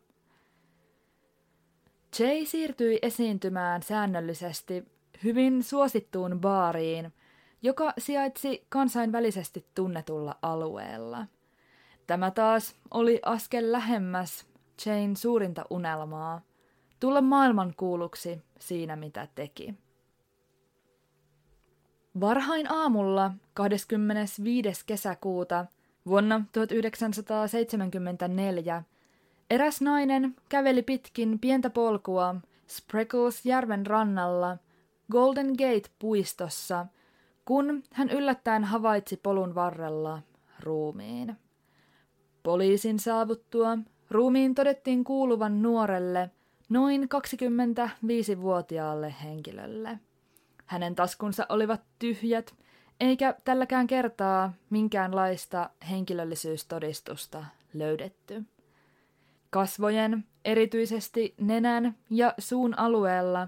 Jay 2.19 2.45
siirtyi 2.45 2.99
esiintymään 3.01 3.83
säännöllisesti 3.83 4.98
hyvin 5.23 5.63
suosittuun 5.63 6.41
baariin, 6.41 7.13
joka 7.61 7.93
sijaitsi 7.97 8.65
kansainvälisesti 8.69 9.65
tunnetulla 9.75 10.35
alueella. 10.41 11.25
Tämä 12.07 12.31
taas 12.31 12.75
oli 12.91 13.19
askel 13.25 13.71
lähemmäs 13.71 14.47
Jane 14.85 15.15
suurinta 15.15 15.65
unelmaa, 15.69 16.41
tulla 16.99 17.21
maailmankuuluksi 17.21 18.41
siinä 18.59 18.95
mitä 18.95 19.27
teki. 19.35 19.73
Varhain 22.19 22.71
aamulla 22.71 23.31
25. 23.53 24.85
kesäkuuta 24.85 25.65
vuonna 26.05 26.45
1974 26.51 28.83
Eräs 29.49 29.81
nainen 29.81 30.35
käveli 30.49 30.83
pitkin 30.83 31.39
pientä 31.39 31.69
polkua 31.69 32.35
Spreckles 32.67 33.45
järven 33.45 33.85
rannalla 33.85 34.57
Golden 35.11 35.47
Gate-puistossa, 35.47 36.85
kun 37.45 37.83
hän 37.93 38.09
yllättäen 38.09 38.63
havaitsi 38.63 39.17
polun 39.17 39.55
varrella 39.55 40.21
ruumiin. 40.59 41.37
Poliisin 42.43 42.99
saavuttua 42.99 43.77
ruumiin 44.09 44.55
todettiin 44.55 45.03
kuuluvan 45.03 45.61
nuorelle, 45.61 46.29
noin 46.69 47.03
25-vuotiaalle 47.03 49.15
henkilölle. 49.23 49.99
Hänen 50.65 50.95
taskunsa 50.95 51.45
olivat 51.49 51.81
tyhjät, 51.99 52.55
eikä 52.99 53.35
tälläkään 53.43 53.87
kertaa 53.87 54.53
minkäänlaista 54.69 55.69
henkilöllisyystodistusta 55.89 57.45
löydetty. 57.73 58.43
Kasvojen, 59.49 60.25
erityisesti 60.45 61.35
nenän 61.37 61.95
ja 62.09 62.33
suun 62.37 62.79
alueella, 62.79 63.47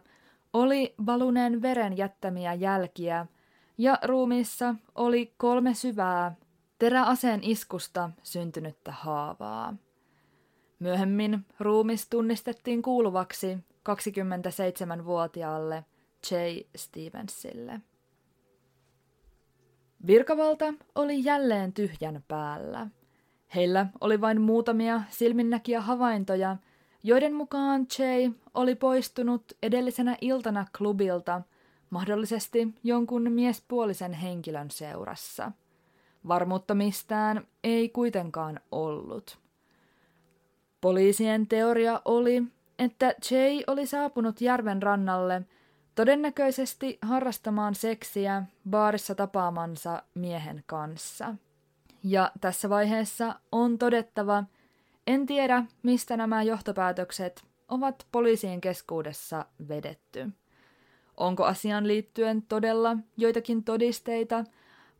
oli 0.54 0.94
valuneen 1.06 1.62
veren 1.62 1.98
jättämiä 1.98 2.54
jälkiä, 2.54 3.26
ja 3.78 4.00
ruumiissa 4.04 4.76
oli 4.96 5.34
kolme 5.38 5.74
syvää, 5.74 6.36
teräaseen 6.80 7.40
iskusta 7.44 8.10
syntynyttä 8.24 8.92
haavaa. 8.92 9.76
Myöhemmin 10.80 11.46
ruumis 11.60 12.10
tunnistettiin 12.10 12.82
kuuluvaksi 12.82 13.58
27-vuotiaalle 13.90 15.86
Jay 16.32 16.64
Stevensille. 16.76 17.82
Virkavalta 20.08 20.74
oli 20.96 21.24
jälleen 21.24 21.74
tyhjän 21.74 22.24
päällä– 22.28 22.88
Heillä 23.56 23.88
oli 24.02 24.22
vain 24.22 24.42
muutamia 24.42 25.02
silminnäkiä 25.10 25.82
havaintoja, 25.82 26.58
joiden 27.04 27.34
mukaan 27.34 27.88
Jay 28.00 28.32
oli 28.54 28.76
poistunut 28.76 29.44
edellisenä 29.64 30.18
iltana 30.22 30.66
klubilta, 30.78 31.42
mahdollisesti 31.90 32.68
jonkun 32.84 33.32
miespuolisen 33.32 34.14
henkilön 34.14 34.72
seurassa. 34.72 35.52
Varmuutta 36.28 36.76
mistään 36.76 37.48
ei 37.64 37.90
kuitenkaan 37.90 38.60
ollut. 38.72 39.38
Poliisien 40.82 41.48
teoria 41.48 42.02
oli, 42.06 42.44
että 42.80 43.16
Jay 43.32 43.64
oli 43.68 43.86
saapunut 43.86 44.42
järven 44.42 44.84
rannalle 44.84 45.42
todennäköisesti 45.96 47.00
harrastamaan 47.02 47.76
seksiä 47.76 48.44
baarissa 48.70 49.16
tapaamansa 49.16 50.04
miehen 50.16 50.64
kanssa– 50.68 51.36
ja 52.04 52.32
tässä 52.42 52.70
vaiheessa 52.70 53.36
on 53.52 53.78
todettava, 53.78 54.44
en 55.08 55.26
tiedä, 55.26 55.64
mistä 55.84 56.18
nämä 56.18 56.44
johtopäätökset 56.44 57.44
ovat 57.70 58.08
poliisien 58.12 58.62
keskuudessa 58.62 59.46
vedetty. 59.70 60.30
Onko 61.18 61.46
asian 61.46 61.88
liittyen 61.88 62.42
todella 62.42 62.98
joitakin 63.18 63.64
todisteita, 63.64 64.44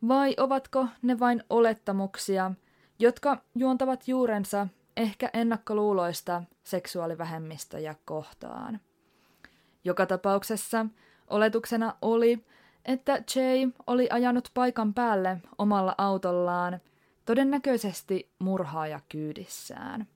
vai 0.08 0.34
ovatko 0.38 0.86
ne 1.02 1.18
vain 1.18 1.44
olettamuksia, 1.50 2.52
jotka 2.98 3.42
juontavat 3.54 4.08
juurensa 4.08 4.68
ehkä 4.96 5.30
ennakkoluuloista 5.32 6.42
seksuaalivähemmistöjä 6.64 7.94
kohtaan. 8.04 8.80
Joka 9.84 10.06
tapauksessa 10.06 10.86
oletuksena 11.28 11.94
oli, 12.02 12.44
että 12.84 13.12
Jay 13.12 13.70
oli 13.86 14.08
ajanut 14.10 14.50
paikan 14.54 14.94
päälle 14.94 15.38
omalla 15.58 15.94
autollaan– 15.98 16.80
todennäköisesti 17.24 18.30
murhaaja 18.38 19.00
kyydissään. 19.08 20.06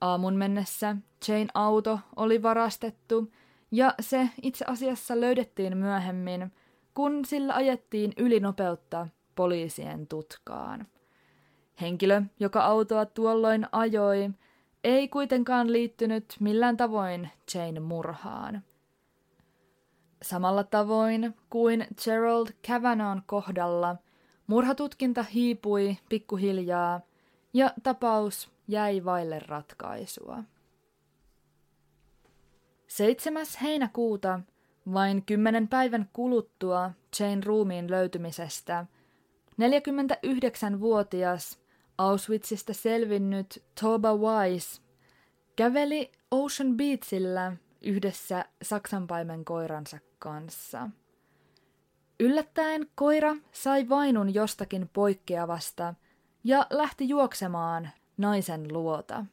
Aamun 0.00 0.34
mennessä 0.34 0.96
Jane 1.28 1.46
auto 1.54 2.00
oli 2.16 2.42
varastettu 2.42 3.32
ja 3.70 3.94
se 4.00 4.28
itse 4.42 4.64
asiassa 4.68 5.20
löydettiin 5.20 5.76
myöhemmin, 5.76 6.52
kun 6.94 7.24
sillä 7.24 7.54
ajettiin 7.54 8.12
ylinopeutta 8.16 9.08
poliisien 9.34 10.06
tutkaan. 10.06 10.86
Henkilö, 11.80 12.22
joka 12.40 12.64
autoa 12.64 13.06
tuolloin 13.06 13.66
ajoi, 13.72 14.30
ei 14.84 15.08
kuitenkaan 15.08 15.72
liittynyt 15.72 16.36
millään 16.40 16.76
tavoin 16.76 17.30
Jane 17.54 17.80
murhaan. 17.80 18.62
Samalla 20.22 20.64
tavoin 20.64 21.34
kuin 21.50 21.86
Gerald 22.04 22.48
Cavanon 22.66 23.22
kohdalla– 23.26 23.96
Murhatutkinta 24.50 25.22
hiipui 25.22 25.98
pikkuhiljaa 26.08 27.00
ja 27.52 27.72
tapaus 27.82 28.50
jäi 28.68 29.04
vaille 29.04 29.38
ratkaisua. 29.38 30.44
7. 32.86 33.46
heinäkuuta, 33.62 34.40
vain 34.92 35.24
kymmenen 35.24 35.68
päivän 35.68 36.10
kuluttua 36.12 36.90
Jane 37.20 37.40
ruumiin 37.44 37.90
löytymisestä, 37.90 38.86
49-vuotias 39.52 41.58
Auschwitzista 41.98 42.74
selvinnyt 42.74 43.64
Toba 43.80 44.14
Wise 44.14 44.80
käveli 45.56 46.12
Ocean 46.30 46.76
Beachillä 46.76 47.56
yhdessä 47.82 48.44
saksanpaimen 48.62 49.44
koiransa 49.44 49.98
kanssa. 50.18 50.90
Yllättäen 52.20 52.86
koira 52.94 53.36
sai 53.52 53.88
vainun 53.88 54.34
jostakin 54.34 54.90
poikkeavasta 54.92 55.94
ja 56.44 56.66
lähti 56.70 57.08
juoksemaan 57.08 57.90
naisen 58.16 58.72
luota. 58.72 59.24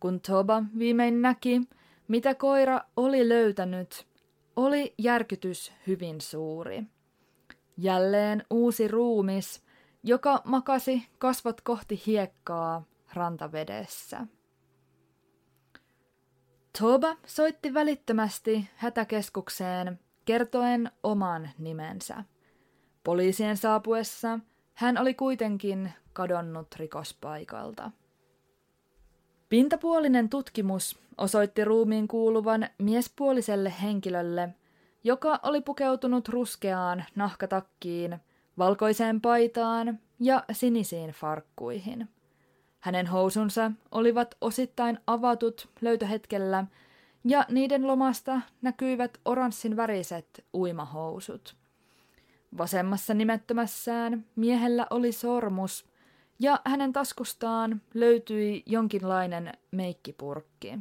Kun 0.00 0.20
Toba 0.20 0.62
viimein 0.78 1.22
näki, 1.22 1.60
mitä 2.08 2.34
koira 2.34 2.80
oli 2.96 3.28
löytänyt, 3.28 4.06
oli 4.56 4.94
järkytys 4.98 5.72
hyvin 5.86 6.20
suuri. 6.20 6.82
Jälleen 7.76 8.44
uusi 8.50 8.88
ruumis, 8.88 9.62
joka 10.02 10.42
makasi 10.44 11.08
kasvot 11.18 11.60
kohti 11.60 12.02
hiekkaa 12.06 12.84
rantavedessä. 13.14 14.26
Toba 16.80 17.16
soitti 17.26 17.74
välittömästi 17.74 18.68
hätäkeskukseen 18.76 19.98
kertoen 20.28 20.90
oman 21.02 21.50
nimensä. 21.58 22.24
Poliisien 23.04 23.56
saapuessa 23.56 24.38
hän 24.74 24.98
oli 24.98 25.14
kuitenkin 25.14 25.92
kadonnut 26.12 26.66
rikospaikalta. 26.76 27.90
Pintapuolinen 29.48 30.28
tutkimus 30.28 30.98
osoitti 31.18 31.64
ruumiin 31.64 32.08
kuuluvan 32.08 32.68
miespuoliselle 32.78 33.72
henkilölle, 33.82 34.48
joka 35.04 35.40
oli 35.42 35.60
pukeutunut 35.60 36.28
ruskeaan 36.28 37.04
nahkatakkiin, 37.14 38.18
valkoiseen 38.58 39.20
paitaan 39.20 39.98
ja 40.20 40.44
sinisiin 40.52 41.10
farkkuihin. 41.10 42.08
Hänen 42.80 43.06
housunsa 43.06 43.72
olivat 43.90 44.34
osittain 44.40 44.98
avatut 45.06 45.68
löytöhetkellä 45.80 46.64
ja 47.24 47.44
niiden 47.48 47.86
lomasta 47.86 48.40
näkyivät 48.62 49.18
oranssin 49.24 49.76
väriset 49.76 50.44
uimahousut. 50.54 51.56
Vasemmassa 52.58 53.14
nimettömässään 53.14 54.26
miehellä 54.36 54.86
oli 54.90 55.12
sormus 55.12 55.86
ja 56.40 56.60
hänen 56.64 56.92
taskustaan 56.92 57.82
löytyi 57.94 58.62
jonkinlainen 58.66 59.52
meikkipurkki. 59.70 60.78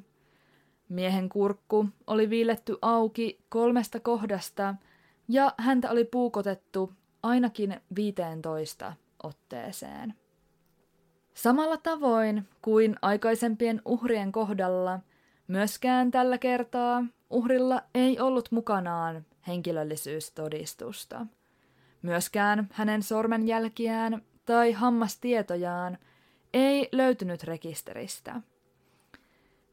Miehen 0.89 1.29
kurkku 1.29 1.89
oli 2.07 2.29
viiletty 2.29 2.77
auki 2.81 3.39
kolmesta 3.49 3.99
kohdasta 3.99 4.75
ja 5.27 5.53
häntä 5.57 5.91
oli 5.91 6.05
puukotettu 6.05 6.93
ainakin 7.23 7.81
15 7.95 8.93
otteeseen. 9.23 10.13
Samalla 11.33 11.77
tavoin 11.77 12.47
kuin 12.61 12.95
aikaisempien 13.01 13.81
uhrien 13.85 14.31
kohdalla, 14.31 14.99
myöskään 15.47 16.11
tällä 16.11 16.37
kertaa 16.37 17.05
uhrilla 17.29 17.81
ei 17.95 18.19
ollut 18.19 18.51
mukanaan 18.51 19.25
henkilöllisyystodistusta. 19.47 21.25
Myöskään 22.01 22.67
hänen 22.71 23.03
sormenjälkiään 23.03 24.21
tai 24.45 24.71
hammastietojaan 24.71 25.97
ei 26.53 26.89
löytynyt 26.91 27.43
rekisteristä. 27.43 28.41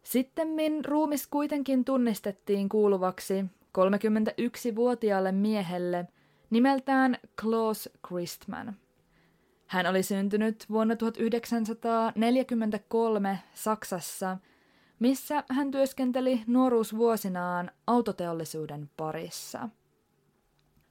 Sittemmin 0.03 0.85
ruumis 0.85 1.27
kuitenkin 1.27 1.85
tunnistettiin 1.85 2.69
kuuluvaksi 2.69 3.45
31-vuotiaalle 3.79 5.33
miehelle 5.33 6.09
nimeltään 6.51 7.19
Klaus 7.43 7.91
Christman. 8.07 8.77
Hän 9.67 9.87
oli 9.87 10.03
syntynyt 10.03 10.65
vuonna 10.71 10.97
1943 10.97 13.39
Saksassa, 13.55 14.37
missä 14.99 15.45
hän 15.51 15.71
työskenteli 15.71 16.43
nuoruusvuosinaan 16.47 17.71
autoteollisuuden 17.87 18.91
parissa. 18.97 19.69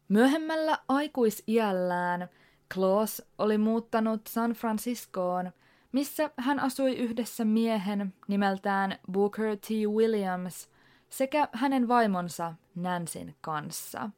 Myöhemmällä 0.09 0.77
aikuisiällään 0.87 2.29
Klaus 2.73 3.21
oli 3.37 3.57
muuttanut 3.57 4.21
San 4.27 4.51
Franciscoon, 4.51 5.51
missä 5.91 6.29
hän 6.37 6.59
asui 6.59 6.95
yhdessä 6.97 7.45
miehen 7.45 8.13
nimeltään 8.27 8.99
Booker 9.11 9.57
T. 9.57 9.69
Williams 9.95 10.69
sekä 11.09 11.47
hänen 11.53 11.87
vaimonsa 11.87 12.53
Nancyn 12.75 13.35
kanssa. 13.41 14.09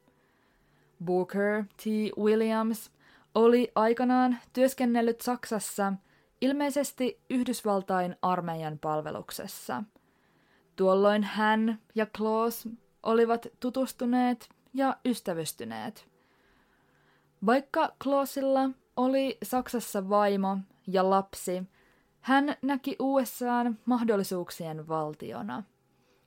Booker 1.04 1.64
T. 1.64 1.84
Williams 2.18 2.90
oli 3.34 3.72
aikanaan 3.74 4.38
työskennellyt 4.52 5.20
Saksassa 5.20 5.92
ilmeisesti 6.40 7.20
Yhdysvaltain 7.30 8.16
armeijan 8.22 8.78
palveluksessa. 8.78 9.82
Tuolloin 10.76 11.24
hän 11.24 11.78
ja 11.94 12.06
Klaus 12.16 12.68
olivat 13.02 13.46
tutustuneet 13.60 14.48
ja 14.74 14.96
ystävystyneet. 15.04 16.08
Vaikka 17.46 17.92
Klausilla 18.02 18.70
oli 18.96 19.38
Saksassa 19.42 20.08
vaimo 20.08 20.58
ja 20.86 21.10
lapsi, 21.10 21.62
hän 22.20 22.56
näki 22.62 22.96
USAan 22.98 23.78
mahdollisuuksien 23.84 24.88
valtiona. 24.88 25.62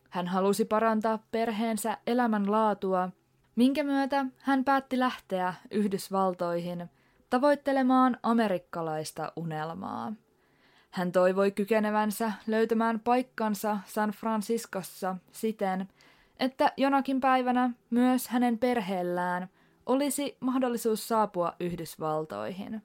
Hän 0.10 0.28
halusi 0.28 0.65
parantaa 0.65 1.19
perheensä 1.32 1.98
elämänlaatua, 2.08 3.10
minkä 3.56 3.84
myötä 3.84 4.26
hän 4.38 4.63
päätti 4.63 5.00
lähteä 5.00 5.54
Yhdysvaltoihin 5.72 6.89
tavoittelemaan 7.30 8.18
amerikkalaista 8.24 9.32
unelmaa. 9.36 10.13
Hän 10.92 11.12
toivoi 11.12 11.52
kykenevänsä 11.52 12.32
löytämään 12.48 13.00
paikkansa 13.00 13.78
San 13.86 14.10
Franciscossa 14.10 15.15
siten, 15.32 15.89
että 16.39 16.72
jonakin 16.78 17.22
päivänä 17.22 17.70
myös 17.89 18.28
hänen 18.28 18.58
perheellään 18.58 19.50
olisi 19.86 20.38
mahdollisuus 20.39 21.08
saapua 21.08 21.54
Yhdysvaltoihin. 21.60 22.82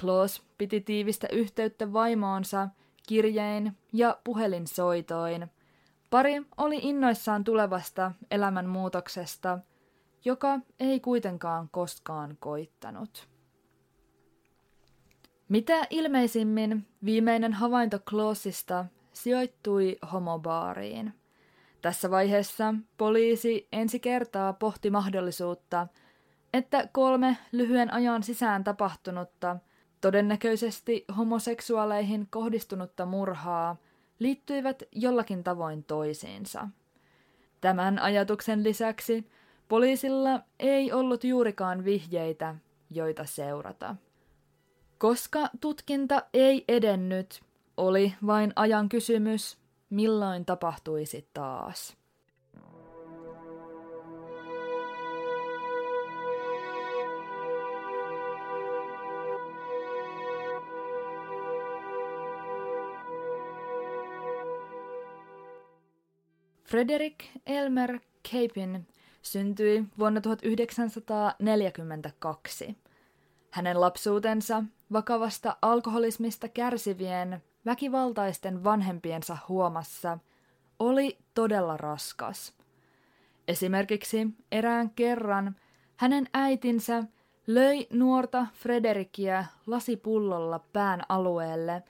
Klaus 0.00 0.42
piti 0.58 0.80
tiivistä 0.80 1.28
yhteyttä 1.32 1.92
vaimoonsa 1.92 2.68
kirjein 3.08 3.76
ja 3.92 4.18
puhelinsoitoin. 4.24 5.50
Pari 6.10 6.42
oli 6.56 6.78
innoissaan 6.82 7.44
tulevasta 7.44 8.12
elämänmuutoksesta, 8.30 9.58
joka 10.24 10.60
ei 10.80 11.00
kuitenkaan 11.00 11.68
koskaan 11.70 12.36
koittanut. 12.40 13.28
Mitä 15.48 15.86
ilmeisimmin 15.90 16.86
viimeinen 17.04 17.52
havainto 17.52 17.98
Klausista 18.10 18.84
sijoittui 19.12 19.98
homobaariin. 20.12 21.14
Tässä 21.82 22.10
vaiheessa 22.10 22.74
poliisi 22.96 23.68
ensi 23.72 24.00
kertaa 24.00 24.52
pohti 24.52 24.90
mahdollisuutta, 24.90 25.86
että 26.52 26.88
kolme 26.92 27.36
lyhyen 27.52 27.92
ajan 27.92 28.22
sisään 28.22 28.64
tapahtunutta, 28.64 29.56
todennäköisesti 30.00 31.04
homoseksuaaleihin 31.16 32.26
kohdistunutta 32.30 33.06
murhaa 33.06 33.76
liittyivät 34.18 34.82
jollakin 34.92 35.44
tavoin 35.44 35.84
toisiinsa. 35.84 36.68
Tämän 37.60 37.98
ajatuksen 37.98 38.64
lisäksi 38.64 39.26
poliisilla 39.68 40.40
ei 40.58 40.92
ollut 40.92 41.24
juurikaan 41.24 41.84
vihjeitä, 41.84 42.54
joita 42.90 43.24
seurata. 43.24 43.96
Koska 44.98 45.50
tutkinta 45.60 46.22
ei 46.32 46.64
edennyt, 46.68 47.40
oli 47.76 48.14
vain 48.26 48.52
ajan 48.56 48.88
kysymys, 48.88 49.58
milloin 49.90 50.44
tapahtuisi 50.44 51.28
taas. 51.34 51.96
Frederick 66.64 67.20
Elmer 67.46 67.98
Capin 68.32 68.86
syntyi 69.22 69.84
vuonna 69.98 70.20
1942. 70.20 72.76
Hänen 73.50 73.80
lapsuutensa 73.80 74.64
vakavasta 74.92 75.56
alkoholismista 75.62 76.48
kärsivien 76.48 77.42
väkivaltaisten 77.66 78.64
vanhempiensa 78.64 79.38
huomassa 79.48 80.18
oli 80.78 81.18
todella 81.34 81.76
raskas. 81.76 82.54
Esimerkiksi 83.48 84.26
erään 84.52 84.90
kerran 84.90 85.56
hänen 85.96 86.28
äitinsä 86.34 87.04
löi 87.46 87.86
nuorta 87.92 88.46
Frederikia 88.54 89.44
lasipullolla 89.66 90.58
pään 90.58 91.02
alueelle, 91.08 91.82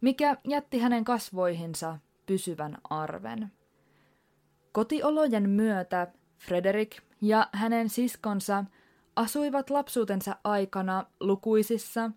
mikä 0.00 0.36
jätti 0.48 0.78
hänen 0.78 1.04
kasvoihinsa 1.04 1.98
pysyvän 2.26 2.78
arven. 2.90 3.52
Kotiolojen 4.72 5.50
myötä 5.50 6.06
Frederik 6.38 6.96
ja 7.20 7.48
hänen 7.52 7.88
siskonsa 7.88 8.64
asuivat 9.16 9.70
lapsuutensa 9.70 10.36
aikana 10.44 11.06
lukuisissa 11.20 12.10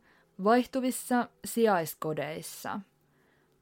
vaihtuvissa 0.43 1.29
sijaiskodeissa. 1.45 2.79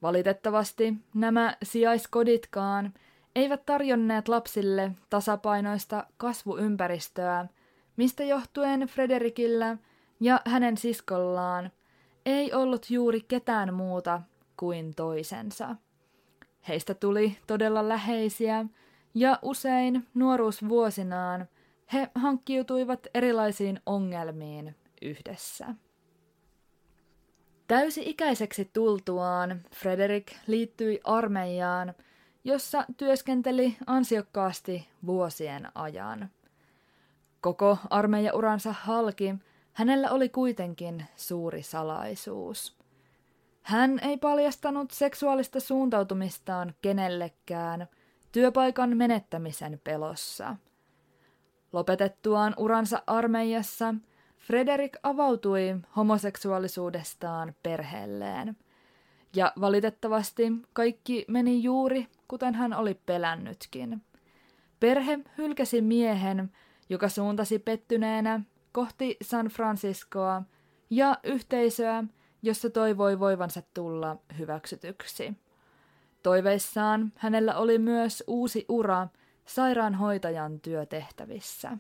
Valitettavasti 0.02 0.94
nämä 1.14 1.58
sijaiskoditkaan 1.64 2.94
eivät 3.36 3.66
tarjonneet 3.66 4.28
lapsille 4.28 4.92
tasapainoista 5.10 6.06
kasvuympäristöä, 6.18 7.48
mistä 7.98 8.24
johtuen 8.24 8.82
Frederikillä 8.82 9.78
ja 10.20 10.42
hänen 10.46 10.78
siskollaan 10.78 11.72
ei 12.26 12.54
ollut 12.54 12.90
juuri 12.90 13.22
ketään 13.22 13.74
muuta 13.74 14.22
kuin 14.58 14.96
toisensa. 14.96 15.76
Heistä 16.68 16.94
tuli 16.94 17.38
todella 17.48 17.90
läheisiä 17.90 18.66
ja 19.14 19.40
usein 19.42 20.08
nuoruusvuosinaan 20.14 21.48
he 21.94 22.10
hankkiutuivat 22.16 23.08
erilaisiin 23.14 23.80
ongelmiin 23.86 24.76
yhdessä. 25.02 25.76
Täysi-ikäiseksi 27.68 28.70
tultuaan 28.74 29.62
Frederick 29.76 30.34
liittyi 30.48 31.00
armeijaan 31.04 31.94
jossa 32.48 32.86
työskenteli 32.98 33.78
ansiokkaasti 33.88 34.88
vuosien 35.06 35.68
ajan. 35.76 36.30
Koko 37.42 37.78
armeijauransa 37.90 38.74
halki 38.74 39.36
hänellä 39.74 40.10
oli 40.12 40.30
kuitenkin 40.30 41.06
suuri 41.16 41.64
salaisuus. 41.64 42.78
Hän 43.62 44.00
ei 44.00 44.18
paljastanut 44.18 44.92
seksuaalista 44.92 45.60
suuntautumistaan 45.60 46.74
kenellekään 46.82 47.88
työpaikan 48.32 48.98
menettämisen 48.98 49.82
pelossa. 49.84 50.56
Lopetettuaan 51.78 52.54
uransa 52.58 53.04
armeijassa 53.08 53.96
Frederick 54.38 55.00
avautui 55.04 55.76
homoseksuaalisuudestaan 55.96 57.56
perheelleen. 57.64 58.58
Ja 59.36 59.54
valitettavasti 59.62 60.52
kaikki 60.74 61.26
meni 61.28 61.64
juuri 61.64 62.08
kuten 62.28 62.56
hän 62.56 62.74
oli 62.74 63.00
pelännytkin. 63.06 64.02
Perhe 64.80 65.20
hylkäsi 65.38 65.82
miehen, 65.82 66.52
joka 66.90 67.10
suuntasi 67.10 67.60
pettyneenä 67.60 68.42
kohti 68.72 69.18
San 69.22 69.48
Franciscoa 69.48 70.42
ja 70.90 71.18
yhteisöä, 71.24 72.04
jossa 72.42 72.70
toivoi 72.70 73.20
voivansa 73.20 73.62
tulla 73.74 74.18
hyväksytyksi. 74.38 75.34
Toiveissaan 76.24 77.14
hänellä 77.16 77.58
oli 77.58 77.78
myös 77.78 78.24
uusi 78.28 78.66
ura 78.70 79.08
sairaanhoitajan 79.48 80.60
työtehtävissä. 80.60 81.78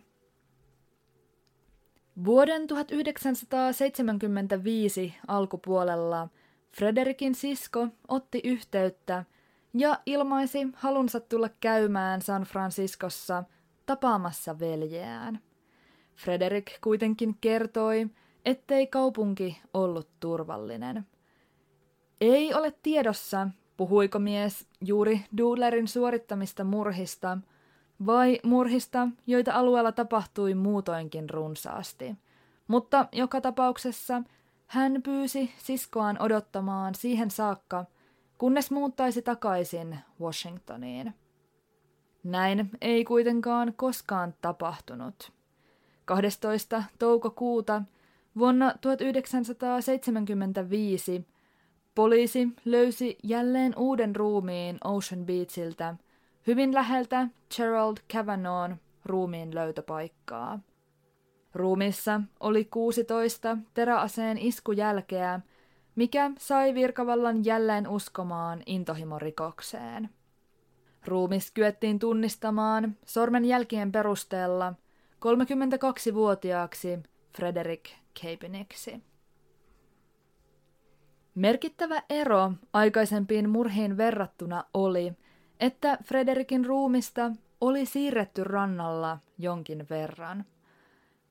Vuoden 2.25 2.67
1975 2.67 5.15
alkupuolella 5.27 6.29
Frederikin 6.71 7.35
sisko 7.35 7.87
otti 8.07 8.41
yhteyttä 8.43 9.25
ja 9.73 9.99
ilmaisi 10.05 10.67
halunsa 10.73 11.19
tulla 11.19 11.49
käymään 11.59 12.21
San 12.21 12.43
Franciscossa 12.43 13.43
tapaamassa 13.85 14.59
veljeään. 14.59 15.39
Frederik 16.15 16.71
kuitenkin 16.83 17.37
kertoi, 17.41 18.07
ettei 18.45 18.87
kaupunki 18.87 19.61
ollut 19.73 20.09
turvallinen. 20.19 21.05
Ei 22.21 22.53
ole 22.53 22.73
tiedossa, 22.83 23.47
puhuiko 23.77 24.19
mies 24.19 24.67
juuri 24.81 25.21
Doodlerin 25.37 25.87
suorittamista 25.87 26.63
murhista 26.63 27.37
vai 28.05 28.39
murhista, 28.43 29.07
joita 29.27 29.53
alueella 29.53 29.91
tapahtui 29.91 30.55
muutoinkin 30.55 31.29
runsaasti. 31.29 32.15
Mutta 32.67 33.07
joka 33.11 33.41
tapauksessa 33.41 34.23
hän 34.67 35.01
pyysi 35.03 35.51
siskoaan 35.57 36.21
odottamaan 36.21 36.95
siihen 36.95 37.31
saakka, 37.31 37.85
kunnes 38.37 38.71
muuttaisi 38.71 39.21
takaisin 39.21 39.99
Washingtoniin. 40.21 41.13
Näin 42.23 42.69
ei 42.81 43.05
kuitenkaan 43.05 43.73
koskaan 43.75 44.33
tapahtunut. 44.41 45.31
12. 46.05 46.83
toukokuuta 46.99 47.81
vuonna 48.37 48.73
1975 48.81 51.27
poliisi 51.95 52.47
löysi 52.65 53.17
jälleen 53.23 53.73
uuden 53.77 54.15
ruumiin 54.15 54.77
Ocean 54.83 55.25
Beachiltä, 55.25 55.95
hyvin 56.47 56.73
läheltä 56.73 57.27
Gerald 57.55 57.97
Cavanon 58.13 58.77
ruumiin 59.05 59.55
löytöpaikkaa. 59.55 60.59
Ruumissa 61.53 62.21
oli 62.39 62.65
16 62.65 63.57
teräaseen 63.73 64.37
iskujälkeä, 64.37 65.39
mikä 65.95 66.31
sai 66.39 66.73
virkavallan 66.73 67.45
jälleen 67.45 67.87
uskomaan 67.87 68.63
intohimorikokseen. 68.65 70.09
Ruumis 71.05 71.51
kyettiin 71.51 71.99
tunnistamaan 71.99 72.97
sormenjälkien 73.05 73.91
perusteella 73.91 74.73
32-vuotiaaksi 75.15 76.99
Frederick 77.37 77.85
Capeniksi. 78.21 79.01
Merkittävä 81.35 82.03
ero 82.09 82.51
aikaisempiin 82.73 83.49
murhiin 83.49 83.97
verrattuna 83.97 84.63
oli, 84.73 85.13
että 85.59 85.97
Frederikin 86.03 86.65
ruumista 86.65 87.31
oli 87.61 87.85
siirretty 87.85 88.43
rannalla 88.43 89.17
jonkin 89.37 89.85
verran. 89.89 90.45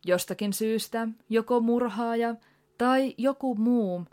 Jostakin 0.06 0.52
syystä 0.52 1.08
joko 1.28 1.60
murhaaja 1.60 2.34
tai 2.78 3.14
joku 3.18 3.54
muu 3.54 4.04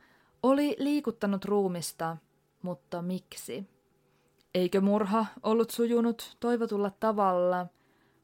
oli 0.44 0.76
liikuttanut 0.80 1.46
ruumista, 1.46 2.18
mutta 2.62 3.02
miksi? 3.02 3.68
Eikö 4.56 4.82
murha 4.82 5.26
ollut 5.44 5.70
sujunut 5.70 6.38
toivotulla 6.40 6.92
tavalla, 7.00 7.68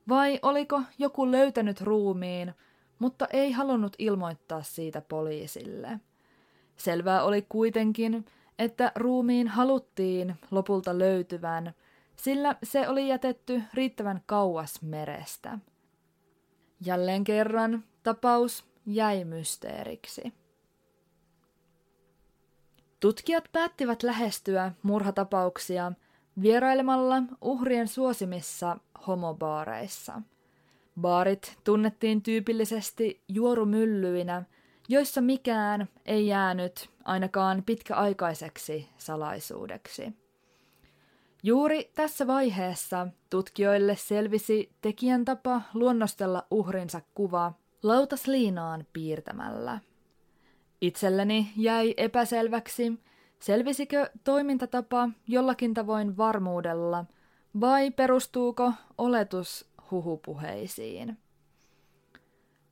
vai 0.09 0.39
oliko 0.41 0.81
joku 0.97 1.31
löytänyt 1.31 1.81
ruumiin, 1.81 2.53
mutta 2.99 3.27
ei 3.33 3.51
halunnut 3.51 3.95
ilmoittaa 3.99 4.63
siitä 4.63 5.01
poliisille? 5.01 5.99
Selvää 6.77 7.23
oli 7.23 7.45
kuitenkin, 7.49 8.25
että 8.59 8.91
ruumiin 8.95 9.47
haluttiin 9.47 10.35
lopulta 10.51 10.99
löytyvän, 10.99 11.73
sillä 12.15 12.55
se 12.63 12.89
oli 12.89 13.07
jätetty 13.07 13.61
riittävän 13.73 14.21
kauas 14.25 14.81
merestä. 14.81 15.59
Jälleen 16.85 17.23
kerran 17.23 17.83
tapaus 18.03 18.65
jäi 18.85 19.25
mysteeriksi. 19.25 20.33
Tutkijat 22.99 23.43
päättivät 23.51 24.03
lähestyä 24.03 24.71
murhatapauksia 24.83 25.91
vierailemalla 26.41 27.23
uhrien 27.41 27.87
suosimissa 27.87 28.77
homobaareissa. 29.07 30.21
Baarit 31.01 31.57
tunnettiin 31.63 32.21
tyypillisesti 32.21 33.23
juorumyllyinä, 33.27 34.43
joissa 34.89 35.21
mikään 35.21 35.89
ei 36.05 36.27
jäänyt 36.27 36.89
ainakaan 37.05 37.63
pitkäaikaiseksi 37.65 38.89
salaisuudeksi. 38.97 40.13
Juuri 41.43 41.91
tässä 41.95 42.27
vaiheessa 42.27 43.07
tutkijoille 43.29 43.95
selvisi 43.95 44.71
tekijän 44.81 45.25
tapa 45.25 45.61
luonnostella 45.73 46.47
uhrinsa 46.51 47.01
kuva 47.15 47.53
lautasliinaan 47.83 48.85
piirtämällä. 48.93 49.79
Itselleni 50.81 51.51
jäi 51.57 51.93
epäselväksi, 51.97 52.93
selvisikö 53.39 54.09
toimintatapa 54.23 55.09
jollakin 55.27 55.73
tavoin 55.73 56.17
varmuudella 56.17 57.05
vai 57.61 57.91
perustuuko 57.91 58.73
oletus 58.97 59.69
huhupuheisiin. 59.91 61.17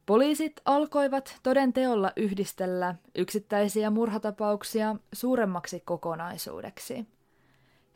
Poliisit 0.08 0.62
alkoivat 0.66 1.40
toden 1.44 1.74
teolla 1.74 2.12
yhdistellä 2.16 2.96
yksittäisiä 3.16 3.90
murhatapauksia 3.90 4.96
suuremmaksi 5.14 5.80
kokonaisuudeksi. 5.86 7.06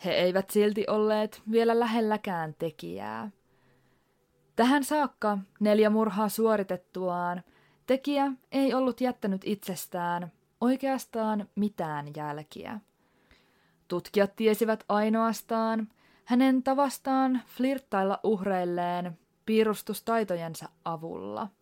He 0.05 0.11
eivät 0.11 0.49
silti 0.49 0.85
olleet 0.87 1.41
vielä 1.51 1.79
lähelläkään 1.79 2.55
tekijää. 2.59 3.31
Tähän 4.55 4.83
saakka 4.83 5.37
neljä 5.59 5.89
murhaa 5.89 6.29
suoritettuaan 6.29 7.43
tekijä 7.87 8.31
ei 8.51 8.73
ollut 8.73 9.01
jättänyt 9.01 9.41
itsestään 9.45 10.31
oikeastaan 10.61 11.49
mitään 11.55 12.05
jälkiä. 12.15 12.79
Tutkijat 13.87 14.35
tiesivät 14.35 14.83
ainoastaan 14.89 15.87
hänen 16.25 16.63
tavastaan 16.63 17.41
flirttailla 17.47 18.19
uhreilleen 18.23 19.19
piirustustaitojensa 19.45 20.69
avulla– 20.85 21.47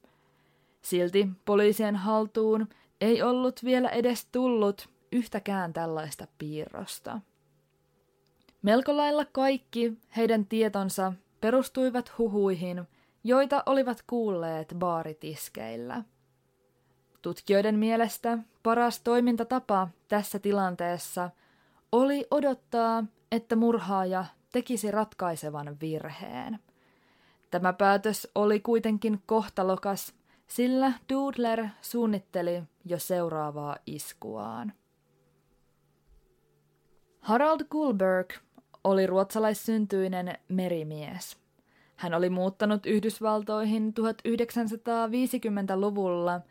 Silti 0.82 1.30
poliisien 1.46 1.96
haltuun 1.96 2.68
ei 3.02 3.22
ollut 3.22 3.64
vielä 3.64 3.90
edes 3.90 4.26
tullut 4.26 4.90
yhtäkään 5.12 5.74
tällaista 5.74 6.28
piirrosta. 6.38 7.20
Melko 8.62 8.98
lailla 8.98 9.26
kaikki 9.26 9.98
heidän 10.18 10.46
tietonsa 10.46 11.14
perustuivat 11.42 12.18
huhuihin, 12.18 12.88
joita 13.24 13.64
olivat 13.66 14.04
kuulleet 14.08 14.76
baaritiskeillä. 14.80 16.04
Tutkijoiden 17.22 17.80
mielestä 17.80 18.38
paras 18.64 19.00
toimintatapa 19.00 19.88
tässä 20.08 20.40
tilanteessa 20.40 21.30
oli 21.92 22.28
odottaa, 22.32 23.04
että 23.32 23.56
murhaaja 23.56 24.26
tekisi 24.52 24.92
ratkaisevan 24.92 25.78
virheen. 25.82 26.60
Tämä 27.52 27.74
päätös 27.74 28.28
oli 28.36 28.60
kuitenkin 28.60 29.22
kohtalokas 29.26 30.14
sillä 30.50 30.94
Doodler 31.14 31.68
suunnitteli 31.82 32.64
jo 32.86 33.00
seuraavaa 33.00 33.76
iskuaan. 33.86 34.74
Harald 37.20 37.60
Gulberg 37.72 38.34
oli 38.84 39.08
ruotsalaissyntyinen 39.08 40.38
merimies. 40.48 41.38
Hän 41.96 42.14
oli 42.14 42.30
muuttanut 42.30 42.86
Yhdysvaltoihin 42.86 43.94
1950-luvulla 44.00 46.42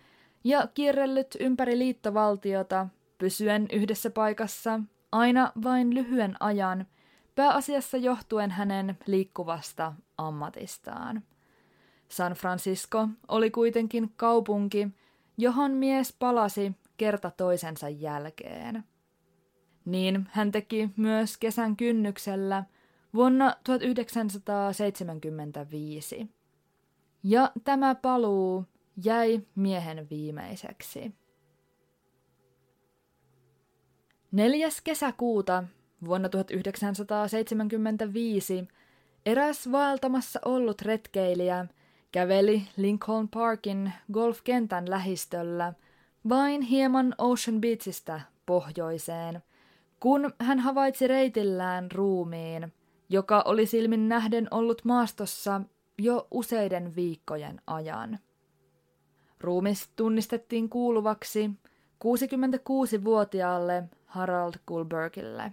ja 0.44 0.66
kierrellyt 0.74 1.36
ympäri 1.40 1.78
liittovaltiota 1.78 2.88
pysyen 3.18 3.66
yhdessä 3.72 4.10
paikassa 4.10 4.80
aina 5.12 5.52
vain 5.64 5.94
lyhyen 5.94 6.36
ajan 6.40 6.86
pääasiassa 7.34 7.96
johtuen 7.96 8.50
hänen 8.50 8.98
liikkuvasta 9.06 9.92
ammatistaan. 10.18 11.22
San 12.08 12.32
Francisco 12.32 13.08
oli 13.28 13.50
kuitenkin 13.50 14.12
kaupunki, 14.16 14.88
johon 15.38 15.70
mies 15.70 16.16
palasi 16.18 16.72
kerta 16.96 17.30
toisensa 17.30 17.88
jälkeen. 17.88 18.84
Niin 19.84 20.28
hän 20.30 20.52
teki 20.52 20.90
myös 20.96 21.36
kesän 21.36 21.76
kynnyksellä 21.76 22.64
vuonna 23.14 23.56
1975. 23.64 26.30
Ja 27.22 27.52
tämä 27.64 27.94
paluu 27.94 28.64
jäi 29.04 29.40
miehen 29.54 30.06
viimeiseksi. 30.10 31.14
4. 34.32 34.68
kesäkuuta 34.84 35.64
vuonna 36.04 36.28
1975 36.28 38.68
eräs 39.26 39.72
vaeltamassa 39.72 40.40
ollut 40.44 40.82
retkeilijä 40.82 41.66
käveli 42.12 42.62
Lincoln 42.76 43.28
Parkin 43.28 43.92
golfkentän 44.12 44.90
lähistöllä 44.90 45.72
vain 46.28 46.62
hieman 46.62 47.14
Ocean 47.18 47.60
Beachistä 47.60 48.20
pohjoiseen, 48.46 49.42
kun 50.00 50.32
hän 50.40 50.58
havaitsi 50.58 51.08
reitillään 51.08 51.90
ruumiin, 51.90 52.72
joka 53.08 53.42
oli 53.46 53.66
silmin 53.66 54.08
nähden 54.08 54.48
ollut 54.50 54.84
maastossa 54.84 55.60
jo 55.98 56.26
useiden 56.30 56.96
viikkojen 56.96 57.60
ajan. 57.66 58.18
Ruumis 59.40 59.88
tunnistettiin 59.96 60.68
kuuluvaksi 60.68 61.50
66-vuotiaalle 62.04 63.84
Harald 64.06 64.54
Kulbergille. 64.66 65.52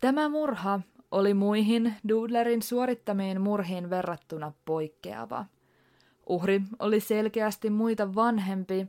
Tämä 0.00 0.28
murha 0.28 0.80
oli 1.14 1.34
muihin 1.34 1.94
Doodlerin 2.08 2.62
suorittamiin 2.62 3.40
murhiin 3.40 3.90
verrattuna 3.90 4.52
poikkeava. 4.64 5.44
Uhri 6.28 6.62
oli 6.78 7.00
selkeästi 7.00 7.70
muita 7.70 8.14
vanhempi, 8.14 8.86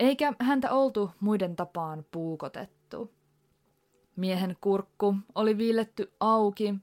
eikä 0.00 0.32
häntä 0.40 0.72
oltu 0.72 1.10
muiden 1.20 1.56
tapaan 1.56 2.04
puukotettu. 2.10 3.10
Miehen 4.16 4.56
kurkku 4.60 5.16
oli 5.34 5.58
viiletty 5.58 6.12
auki, 6.20 6.74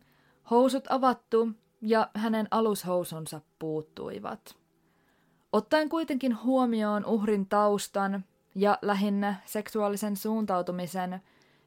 housut 0.49 0.83
avattu 0.89 1.49
ja 1.81 2.09
hänen 2.13 2.47
alushousunsa 2.51 3.41
puuttuivat. 3.59 4.55
Ottaen 5.53 5.89
kuitenkin 5.89 6.43
huomioon 6.43 7.05
uhrin 7.05 7.45
taustan 7.45 8.25
ja 8.55 8.77
lähinnä 8.81 9.35
seksuaalisen 9.45 10.15
suuntautumisen 10.15 11.21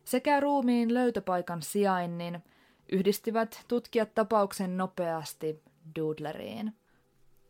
sekä 0.05 0.41
ruumiin 0.41 0.95
löytöpaikan 0.95 1.63
sijainnin, 1.63 2.43
yhdistivät 2.93 3.65
tutkijat 3.69 4.15
tapauksen 4.15 4.77
nopeasti 4.77 5.63
Doodleriin. 5.99 6.73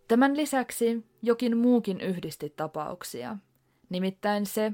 Tämän 0.08 0.36
lisäksi 0.36 1.04
jokin 1.22 1.56
muukin 1.56 2.00
yhdisti 2.00 2.52
tapauksia, 2.56 3.36
nimittäin 3.88 4.46
se, 4.46 4.72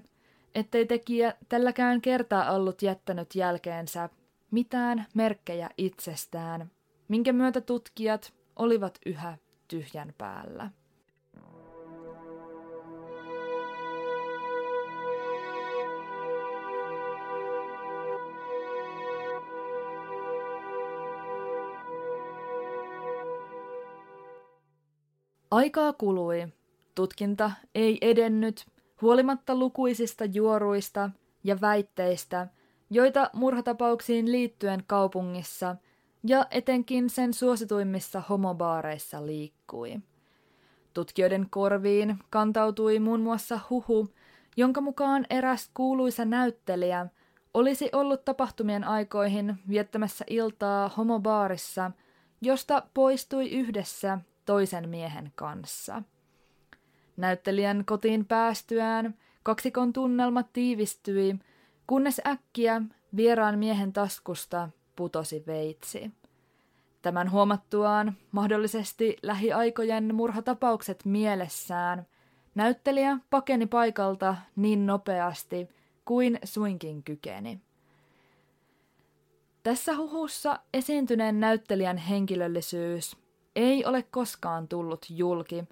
ettei 0.55 0.87
tekijä 0.87 1.35
tälläkään 1.49 2.01
kertaa 2.01 2.53
ollut 2.53 2.83
jättänyt 2.83 3.35
jälkeensä 3.35 4.09
mitään 4.51 5.07
merkkejä 5.15 5.71
itsestään, 5.79 6.71
minkä 7.09 7.33
myötä 7.33 7.61
tutkijat 7.61 8.33
olivat 8.57 8.99
yhä 9.07 9.39
tyhjän 9.69 10.15
päällä. 10.19 10.71
Aikaa 25.51 25.93
kului. 25.93 26.49
Tutkinta 26.95 27.51
ei 27.75 27.99
edennyt, 28.01 28.67
huolimatta 29.03 29.55
lukuisista 29.55 30.25
juoruista 30.25 31.11
ja 31.45 31.61
väitteistä, 31.61 32.49
joita 32.91 33.31
murhatapauksiin 33.33 34.33
liittyen 34.33 34.85
kaupungissa 34.87 35.77
ja 36.27 36.47
etenkin 36.51 37.11
sen 37.11 37.35
suosituimmissa 37.35 38.23
homobaareissa 38.29 39.27
liikkui. 39.27 39.97
Tutkijoiden 40.95 41.47
korviin 41.51 42.19
kantautui 42.31 42.99
muun 42.99 43.21
muassa 43.21 43.61
huhu, 43.71 44.09
jonka 44.57 44.81
mukaan 44.81 45.27
eräs 45.31 45.71
kuuluisa 45.75 46.25
näyttelijä 46.25 47.07
olisi 47.55 47.89
ollut 47.93 48.25
tapahtumien 48.25 48.85
aikoihin 48.85 49.59
viettämässä 49.69 50.25
iltaa 50.31 50.89
homobaarissa, 50.89 51.91
josta 52.43 52.83
poistui 52.95 53.51
yhdessä 53.51 54.19
toisen 54.51 54.89
miehen 54.89 55.33
kanssa. 55.35 56.03
Näyttelijän 57.17 57.85
kotiin 57.85 58.25
päästyään 58.25 59.15
kaksikon 59.43 59.93
tunnelma 59.93 60.43
tiivistyi, 60.43 61.39
kunnes 61.87 62.21
äkkiä 62.27 62.83
vieraan 63.17 63.59
miehen 63.59 63.93
taskusta 63.93 64.69
putosi 64.97 65.45
veitsi. 65.47 66.11
Tämän 67.03 67.31
huomattuaan 67.31 68.17
mahdollisesti 68.33 69.17
lähiaikojen 69.23 70.15
murhatapaukset 70.15 71.05
mielessään, 71.05 72.07
näyttelijä 72.55 73.19
pakeni 73.31 73.67
paikalta 73.67 74.37
niin 74.57 74.87
nopeasti 74.87 75.69
kuin 76.05 76.39
suinkin 76.45 77.03
kykeni. 77.03 77.61
Tässä 79.63 79.97
huhussa 79.97 80.59
esiintyneen 80.75 81.41
näyttelijän 81.41 81.97
henkilöllisyys 81.97 83.17
ei 83.61 83.85
ole 83.85 84.03
koskaan 84.03 84.69
tullut 84.69 85.07
julki, 85.11 85.65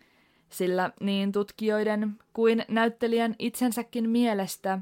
sillä 0.48 0.90
niin 1.00 1.32
tutkijoiden 1.32 2.18
kuin 2.32 2.64
näyttelijän 2.68 3.34
itsensäkin 3.38 4.10
mielestä 4.10 4.78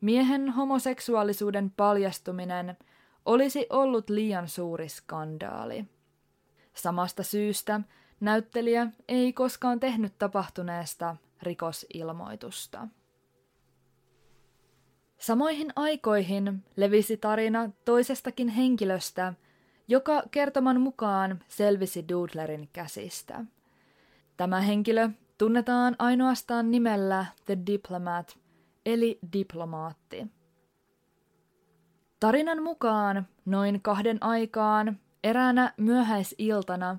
miehen 0.00 0.48
homoseksuaalisuuden 0.48 1.70
paljastuminen 1.70 2.76
olisi 3.24 3.66
ollut 3.70 4.10
liian 4.10 4.48
suuri 4.48 4.88
skandaali. 4.88 5.84
Samasta 6.74 7.22
syystä 7.22 7.80
näyttelijä 8.20 8.86
ei 9.08 9.32
koskaan 9.32 9.80
tehnyt 9.80 10.18
tapahtuneesta 10.18 11.16
rikosilmoitusta. 11.42 12.88
Samoihin 15.18 15.72
aikoihin 15.76 16.64
levisi 16.76 17.16
tarina 17.16 17.70
toisestakin 17.84 18.48
henkilöstä– 18.48 19.32
joka 19.90 20.22
kertoman 20.30 20.80
mukaan 20.80 21.38
selvisi 21.48 22.08
Doodlerin 22.08 22.68
käsistä. 22.72 23.44
Tämä 24.36 24.60
henkilö 24.60 25.08
tunnetaan 25.38 25.96
ainoastaan 25.98 26.70
nimellä 26.70 27.26
The 27.44 27.58
Diplomat, 27.66 28.38
eli 28.86 29.18
diplomaatti. 29.32 30.26
Tarinan 32.20 32.62
mukaan 32.62 33.28
noin 33.44 33.82
kahden 33.82 34.22
aikaan 34.22 34.98
eräänä 35.24 35.74
myöhäisiltana 35.76 36.98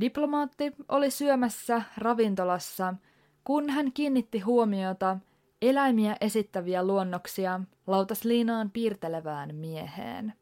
diplomaatti 0.00 0.72
oli 0.88 1.10
syömässä 1.10 1.82
ravintolassa, 1.96 2.94
kun 3.44 3.70
hän 3.70 3.92
kiinnitti 3.92 4.40
huomiota 4.40 5.18
eläimiä 5.62 6.16
esittäviä 6.20 6.84
luonnoksia 6.84 7.60
lautasliinaan 7.86 8.70
piirtelevään 8.70 9.54
mieheen. 9.54 10.32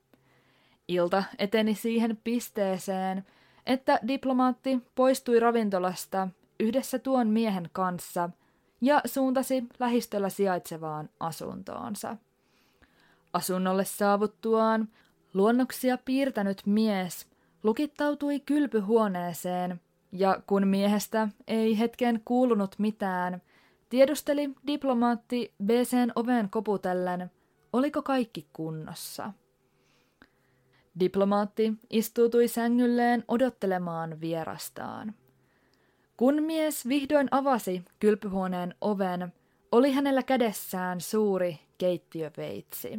Ilta 0.88 1.24
eteni 1.38 1.74
siihen 1.74 2.18
pisteeseen, 2.24 3.24
että 3.66 4.00
diplomaatti 4.08 4.82
poistui 4.94 5.40
ravintolasta 5.40 6.28
yhdessä 6.60 6.98
tuon 6.98 7.28
miehen 7.28 7.70
kanssa 7.72 8.30
ja 8.80 9.00
suuntasi 9.04 9.64
lähistöllä 9.78 10.28
sijaitsevaan 10.28 11.08
asuntoonsa. 11.20 12.16
Asunnolle 13.32 13.84
saavuttuaan 13.84 14.88
luonnoksia 15.34 15.98
piirtänyt 16.04 16.62
mies 16.66 17.26
lukittautui 17.62 18.40
kylpyhuoneeseen 18.40 19.80
ja 20.12 20.42
kun 20.46 20.66
miehestä 20.68 21.28
ei 21.46 21.78
hetken 21.78 22.20
kuulunut 22.24 22.74
mitään, 22.78 23.42
tiedusteli 23.88 24.50
diplomaatti 24.66 25.54
BCn 25.64 26.12
oven 26.14 26.50
koputellen, 26.50 27.30
oliko 27.72 28.02
kaikki 28.02 28.46
kunnossa. 28.52 29.32
Diplomaatti 31.00 31.72
istuutui 31.90 32.48
sängylleen 32.48 33.24
odottelemaan 33.28 34.20
vierastaan. 34.20 35.14
Kun 36.16 36.42
mies 36.42 36.88
vihdoin 36.88 37.28
avasi 37.30 37.84
kylpyhuoneen 38.00 38.74
oven, 38.80 39.32
oli 39.72 39.92
hänellä 39.92 40.22
kädessään 40.22 41.00
suuri 41.00 41.58
keittiöveitsi. 41.78 42.98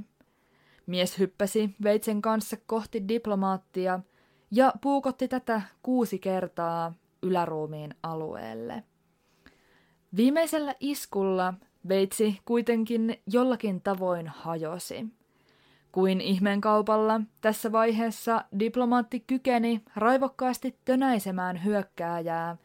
Mies 0.85 1.19
hyppäsi 1.19 1.75
veitsen 1.83 2.21
kanssa 2.21 2.57
kohti 2.65 3.07
diplomaattia 3.07 3.99
ja 4.51 4.73
puukotti 4.81 5.27
tätä 5.27 5.61
kuusi 5.83 6.19
kertaa 6.19 6.93
yläruumiin 7.23 7.95
alueelle. 8.03 8.83
Viimeisellä 10.15 10.75
iskulla 10.79 11.53
veitsi 11.87 12.39
kuitenkin 12.45 13.21
jollakin 13.27 13.81
tavoin 13.81 14.27
hajosi– 14.27 15.05
Kuin 15.95 16.21
ihmeenkaupalla 16.21 17.21
tässä 17.41 17.71
vaiheessa 17.71 18.45
diplomaatti 18.59 19.19
kykeni 19.19 19.81
raivokkaasti 19.95 20.79
tönäisemään 20.85 21.63
hyökkääjää, 21.63 22.57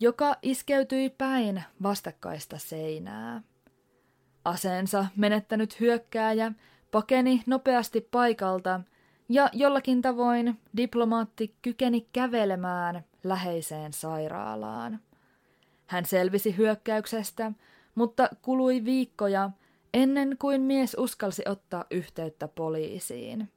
joka 0.00 0.36
iskeytyi 0.42 1.10
päin 1.10 1.62
vastakkaista 1.82 2.58
seinää. 2.58 3.42
Aseensa 4.44 5.06
menettänyt 5.16 5.80
hyökkääjä 5.80 6.52
pakeni 6.90 7.42
nopeasti 7.46 8.00
paikalta 8.00 8.80
ja 9.28 9.50
jollakin 9.52 10.02
tavoin 10.02 10.58
diplomaatti 10.76 11.54
kykeni 11.62 12.08
kävelemään 12.12 13.04
läheiseen 13.24 13.92
sairaalaan. 13.92 15.00
Hän 15.86 16.06
selvisi 16.06 16.56
hyökkäyksestä, 16.56 17.52
mutta 17.94 18.28
kului 18.42 18.84
viikkoja 18.84 19.50
ennen 19.96 20.36
kuin 20.38 20.62
mies 20.62 20.96
uskalsi 20.98 21.42
ottaa 21.46 21.84
yhteyttä 21.90 22.48
poliisiin. 22.48 23.52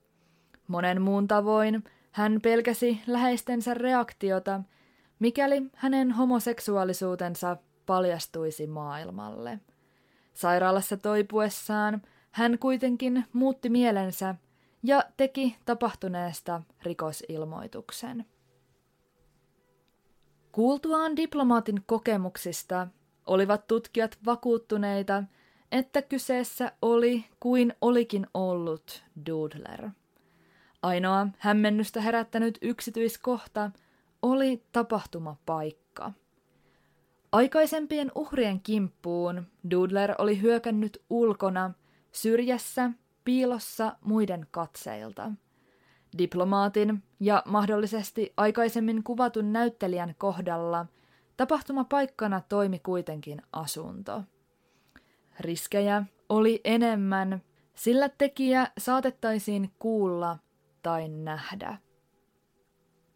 Monen 0.68 1.02
muun 1.02 1.28
tavoin 1.28 1.84
hän 2.12 2.40
pelkäsi 2.42 3.02
läheistensä 3.08 3.74
reaktiota, 3.74 4.62
mikäli 5.20 5.62
hänen 5.76 6.12
homoseksuaalisuutensa 6.12 7.58
paljastuisi 7.86 8.68
maailmalle. 8.68 9.60
Sairaalassa 10.34 10.98
toipuessaan 10.98 12.02
hän 12.32 12.60
kuitenkin 12.60 13.26
muutti 13.34 13.70
mielensä 13.70 14.36
ja 14.84 15.04
teki 15.18 15.58
tapahtuneesta 15.66 16.62
rikosilmoituksen. 16.84 18.26
Kuultuaan 20.52 21.16
diplomaatin 21.16 21.84
kokemuksista 21.86 22.88
olivat 23.26 23.68
tutkijat 23.68 24.18
vakuuttuneita, 24.26 25.24
että 25.72 26.02
kyseessä 26.02 26.72
oli 26.82 27.26
kuin 27.40 27.74
olikin 27.82 28.28
ollut 28.34 29.04
Doodler. 29.26 29.90
Ainoa 30.82 31.28
hämmennystä 31.38 32.02
herättänyt 32.02 32.58
yksityiskohta 32.62 33.72
oli 34.22 34.64
tapahtumapaikka. 34.72 36.12
Aikaisempien 37.32 38.12
uhrien 38.16 38.62
kimppuun 38.62 39.48
Doodler 39.72 40.16
oli 40.18 40.42
hyökännyt 40.42 41.02
ulkona, 41.10 41.72
syrjässä, 42.12 42.92
piilossa 43.26 43.96
muiden 44.02 44.48
katseilta. 44.52 45.32
Diplomaatin 46.18 47.04
ja 47.20 47.44
mahdollisesti 47.46 48.34
aikaisemmin 48.38 49.04
kuvatun 49.04 49.54
näyttelijän 49.54 50.16
kohdalla 50.18 50.86
tapahtumapaikkana 51.38 52.42
toimi 52.50 52.80
kuitenkin 52.80 53.42
asunto. 53.54 54.24
Riskejä 55.40 56.04
oli 56.30 56.62
enemmän, 56.64 57.42
sillä 57.76 58.10
tekijä 58.10 58.68
saatettaisiin 58.78 59.72
kuulla 59.80 60.38
tai 60.84 61.10
nähdä. 61.10 61.78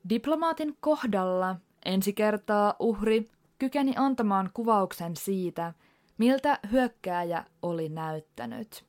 Diplomaatin 0.09 0.77
kohdalla 0.79 1.55
ensi 1.85 2.13
kertaa 2.13 2.75
uhri 2.79 3.29
kykeni 3.59 3.93
antamaan 3.97 4.49
kuvauksen 4.53 5.15
siitä, 5.15 5.73
miltä 6.17 6.59
hyökkääjä 6.71 7.45
oli 7.61 7.89
näyttänyt. 7.89 8.85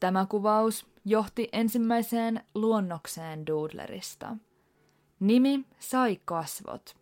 Tämä 0.00 0.26
kuvaus 0.26 0.86
johti 1.04 1.48
ensimmäiseen 1.52 2.44
luonnokseen 2.54 3.46
Doodlerista. 3.46 4.36
Nimi 5.20 5.64
sai 5.78 6.20
kasvot. 6.24 6.96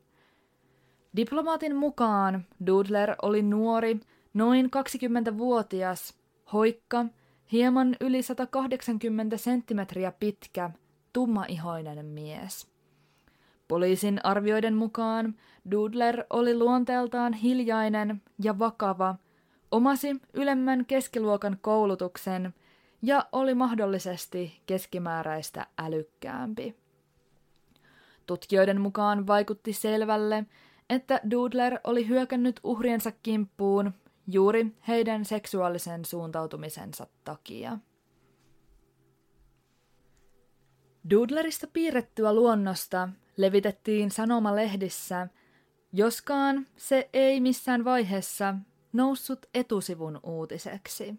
Diplomaatin 1.17 1.77
mukaan 1.77 2.47
Doodler 2.67 3.17
oli 3.23 3.43
nuori, 3.43 4.01
noin 4.35 4.67
20-vuotias, 4.67 6.15
hoikka, 6.53 7.05
hieman 7.53 7.97
yli 8.01 8.23
180 8.23 9.37
senttimetriä 9.37 10.13
pitkä, 10.13 10.71
tummaihoinen 11.13 12.07
mies. 12.07 12.67
Poliisin 13.69 14.21
arvioiden 14.25 14.75
mukaan 14.75 15.35
Doodler 15.71 16.25
oli 16.31 16.59
luonteeltaan 16.59 17.33
hiljainen 17.33 18.23
ja 18.43 18.59
vakava, 18.59 19.15
omasi 19.71 20.21
ylemmän 20.33 20.87
keskiluokan 20.87 21.59
koulutuksen 21.61 22.55
ja 23.03 23.27
oli 23.33 23.55
mahdollisesti 23.55 24.61
keskimääräistä 24.67 25.67
älykkäämpi. 25.79 26.75
Tutkijoiden 28.27 28.81
mukaan 28.81 29.27
vaikutti 29.27 29.73
selvälle, 29.73 30.45
että 30.91 31.21
Doodler 31.31 31.79
oli 31.85 32.09
hyökännyt 32.09 32.61
uhriensa 32.65 33.13
kimppuun 33.23 33.95
juuri 34.27 34.67
heidän 34.89 35.25
seksuaalisen 35.25 36.05
suuntautumisensa 36.05 37.07
takia. 37.25 37.79
Doodlerista 41.11 41.67
piirrettyä 41.73 42.35
luonnosta 42.35 43.09
levitettiin 43.37 44.11
sanomalehdissä, 44.11 45.29
joskaan 45.93 46.67
se 46.77 47.11
ei 47.13 47.41
missään 47.41 47.85
vaiheessa 47.85 48.55
noussut 48.93 49.47
etusivun 49.55 50.21
uutiseksi. 50.23 51.15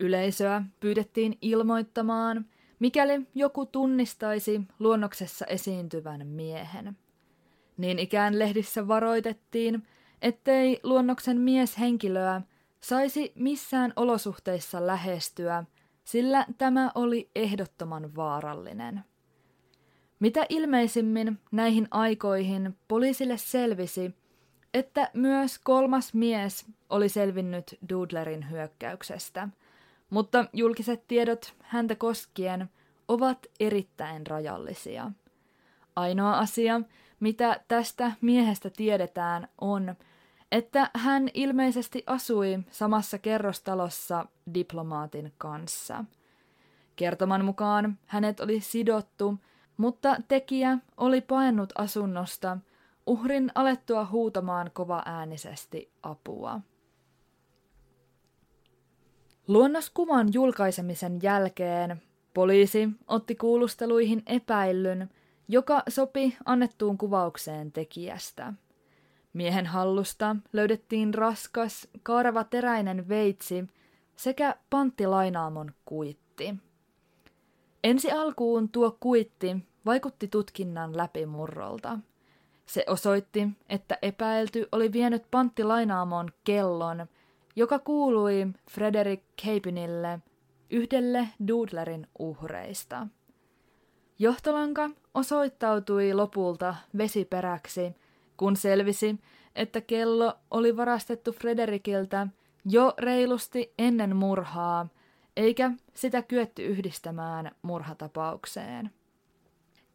Yleisöä 0.00 0.62
pyydettiin 0.80 1.38
ilmoittamaan, 1.40 2.46
mikäli 2.78 3.26
joku 3.34 3.66
tunnistaisi 3.66 4.60
luonnoksessa 4.78 5.46
esiintyvän 5.46 6.26
miehen. 6.26 6.96
Niin 7.76 7.98
ikään 7.98 8.38
lehdissä 8.38 8.88
varoitettiin, 8.88 9.82
ettei 10.22 10.80
luonnoksen 10.82 11.40
mieshenkilöä 11.40 12.42
saisi 12.80 13.32
missään 13.34 13.92
olosuhteissa 13.96 14.86
lähestyä, 14.86 15.64
sillä 16.04 16.46
tämä 16.58 16.92
oli 16.94 17.30
ehdottoman 17.36 18.16
vaarallinen. 18.16 19.04
Mitä 20.20 20.46
ilmeisimmin 20.48 21.38
näihin 21.52 21.88
aikoihin 21.90 22.76
poliisille 22.88 23.36
selvisi, 23.36 24.14
että 24.74 25.10
myös 25.14 25.58
kolmas 25.58 26.14
mies 26.14 26.66
oli 26.90 27.08
selvinnyt 27.08 27.78
Doodlerin 27.88 28.50
hyökkäyksestä, 28.50 29.48
mutta 30.10 30.44
julkiset 30.52 31.08
tiedot 31.08 31.54
häntä 31.62 31.94
koskien 31.94 32.70
ovat 33.08 33.46
erittäin 33.60 34.26
rajallisia. 34.26 35.10
Ainoa 35.96 36.38
asia, 36.38 36.80
mitä 37.20 37.60
tästä 37.68 38.12
miehestä 38.20 38.70
tiedetään, 38.70 39.48
on, 39.60 39.96
että 40.52 40.90
hän 40.94 41.28
ilmeisesti 41.34 42.04
asui 42.06 42.58
samassa 42.70 43.18
kerrostalossa 43.18 44.26
diplomaatin 44.54 45.32
kanssa. 45.38 46.04
Kertoman 46.96 47.44
mukaan 47.44 47.98
hänet 48.06 48.40
oli 48.40 48.60
sidottu, 48.60 49.38
mutta 49.76 50.16
tekijä 50.28 50.78
oli 50.96 51.20
paennut 51.20 51.72
asunnosta 51.78 52.58
uhrin 53.06 53.52
alettua 53.54 54.06
huutamaan 54.10 54.70
kova 54.72 55.02
äänisesti 55.06 55.92
apua. 56.02 56.60
Luonnoskuvan 59.48 60.28
julkaisemisen 60.32 61.18
jälkeen 61.22 62.02
poliisi 62.34 62.88
otti 63.08 63.34
kuulusteluihin 63.34 64.22
epäillyn, 64.26 65.10
joka 65.48 65.82
sopi 65.88 66.36
annettuun 66.44 66.98
kuvaukseen 66.98 67.72
tekijästä. 67.72 68.52
Miehen 69.32 69.66
hallusta 69.66 70.36
löydettiin 70.52 71.14
raskas, 71.14 71.88
kaareva 72.02 72.44
teräinen 72.44 73.08
veitsi 73.08 73.64
sekä 74.16 74.56
panttilainaamon 74.70 75.72
kuitti. 75.84 76.54
Ensi 77.84 78.10
alkuun 78.10 78.68
tuo 78.68 78.96
kuitti 79.00 79.56
vaikutti 79.86 80.28
tutkinnan 80.28 80.96
läpimurrolta. 80.96 81.98
Se 82.66 82.84
osoitti, 82.88 83.48
että 83.68 83.98
epäilty 84.02 84.68
oli 84.72 84.92
vienyt 84.92 85.22
panttilainaamon 85.30 86.28
kellon, 86.44 87.06
joka 87.56 87.78
kuului 87.78 88.46
Frederick 88.70 89.24
Capinille, 89.42 90.20
yhdelle 90.70 91.28
Doodlerin 91.48 92.06
uhreista. 92.18 93.06
Johtolanka 94.18 94.90
osoittautui 95.14 96.14
lopulta 96.14 96.74
vesiperäksi, 96.98 97.94
kun 98.42 98.56
selvisi, 98.56 99.20
että 99.54 99.80
kello 99.80 100.34
oli 100.50 100.76
varastettu 100.76 101.32
Frederikiltä 101.32 102.26
jo 102.64 102.94
reilusti 102.98 103.74
ennen 103.78 104.16
murhaa, 104.16 104.88
eikä 105.36 105.70
sitä 105.94 106.22
kyetty 106.22 106.64
yhdistämään 106.66 107.50
murhatapaukseen. 107.62 108.90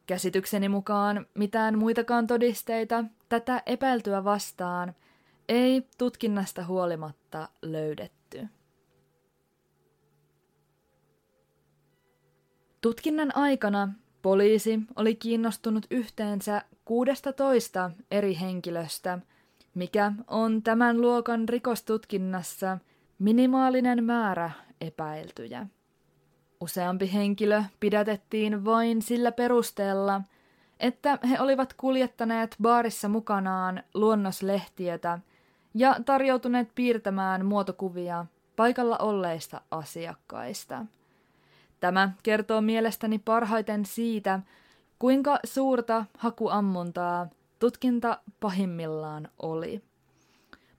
Käsitykseni 0.06 0.70
mukaan 0.70 1.26
mitään 1.34 1.78
muitakaan 1.78 2.28
todisteita 2.28 3.04
tätä 3.30 3.64
epäiltyä 3.66 4.24
vastaan 4.24 4.96
ei 5.50 5.88
tutkinnasta 5.98 6.66
huolimatta 6.66 7.50
löydetty. 7.62 8.48
Tutkinnan 12.82 13.36
aikana 13.36 13.90
poliisi 14.28 14.80
oli 14.96 15.16
kiinnostunut 15.16 15.86
yhteensä 15.92 16.62
16 16.86 17.92
eri 18.12 18.38
henkilöstä, 18.42 19.20
mikä 19.74 20.12
on 20.28 20.64
tämän 20.64 21.02
luokan 21.02 21.50
rikostutkinnassa 21.50 22.78
minimaalinen 23.20 24.04
määrä 24.04 24.52
epäiltyjä. 24.82 25.68
Useampi 26.62 27.14
henkilö 27.14 27.64
pidätettiin 27.80 28.66
vain 28.66 29.02
sillä 29.02 29.32
perusteella, 29.32 30.22
että 30.80 31.20
he 31.30 31.40
olivat 31.40 31.74
kuljettaneet 31.74 32.56
baarissa 32.62 33.10
mukanaan 33.10 33.84
luonnoslehtiötä 33.94 35.20
ja 35.74 35.96
tarjoutuneet 36.06 36.70
piirtämään 36.76 37.46
muotokuvia 37.46 38.26
paikalla 38.56 38.98
olleista 38.98 39.62
asiakkaista. 39.72 40.86
Tämä 41.80 42.12
kertoo 42.24 42.62
mielestäni 42.62 43.20
parhaiten 43.20 43.86
siitä, 43.86 44.40
kuinka 45.00 45.40
suurta 45.44 46.06
hakuammuntaa 46.18 47.30
tutkinta 47.60 48.20
pahimmillaan 48.40 49.30
oli. 49.40 49.82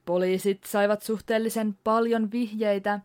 Poliisit 0.04 0.64
saivat 0.64 1.02
suhteellisen 1.02 1.78
paljon 1.84 2.30
vihjeitä, 2.32 3.00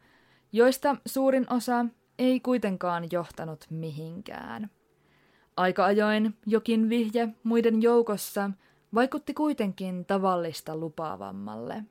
joista 0.51 0.95
suurin 1.05 1.53
osa 1.53 1.85
ei 2.19 2.39
kuitenkaan 2.39 3.07
johtanut 3.11 3.65
mihinkään. 3.69 4.69
Aika 5.57 5.85
ajoin 5.85 6.37
jokin 6.45 6.89
vihje 6.89 7.29
muiden 7.43 7.81
joukossa 7.81 8.51
vaikutti 8.93 9.33
kuitenkin 9.33 10.05
tavallista 10.05 10.77
lupaavammalle. 10.77 11.83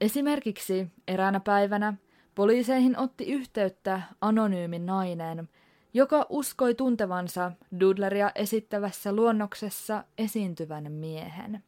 Esimerkiksi 0.00 0.88
eräänä 1.08 1.40
päivänä 1.40 1.94
poliiseihin 2.38 2.98
otti 2.98 3.32
yhteyttä 3.32 4.02
anonyymi 4.20 4.78
nainen, 4.78 5.48
joka 5.94 6.26
uskoi 6.28 6.74
tuntevansa 6.74 7.52
Dudleria 7.80 8.32
esittävässä 8.34 9.12
luonnoksessa 9.12 10.04
esiintyvän 10.18 10.92
miehen. 10.92 11.64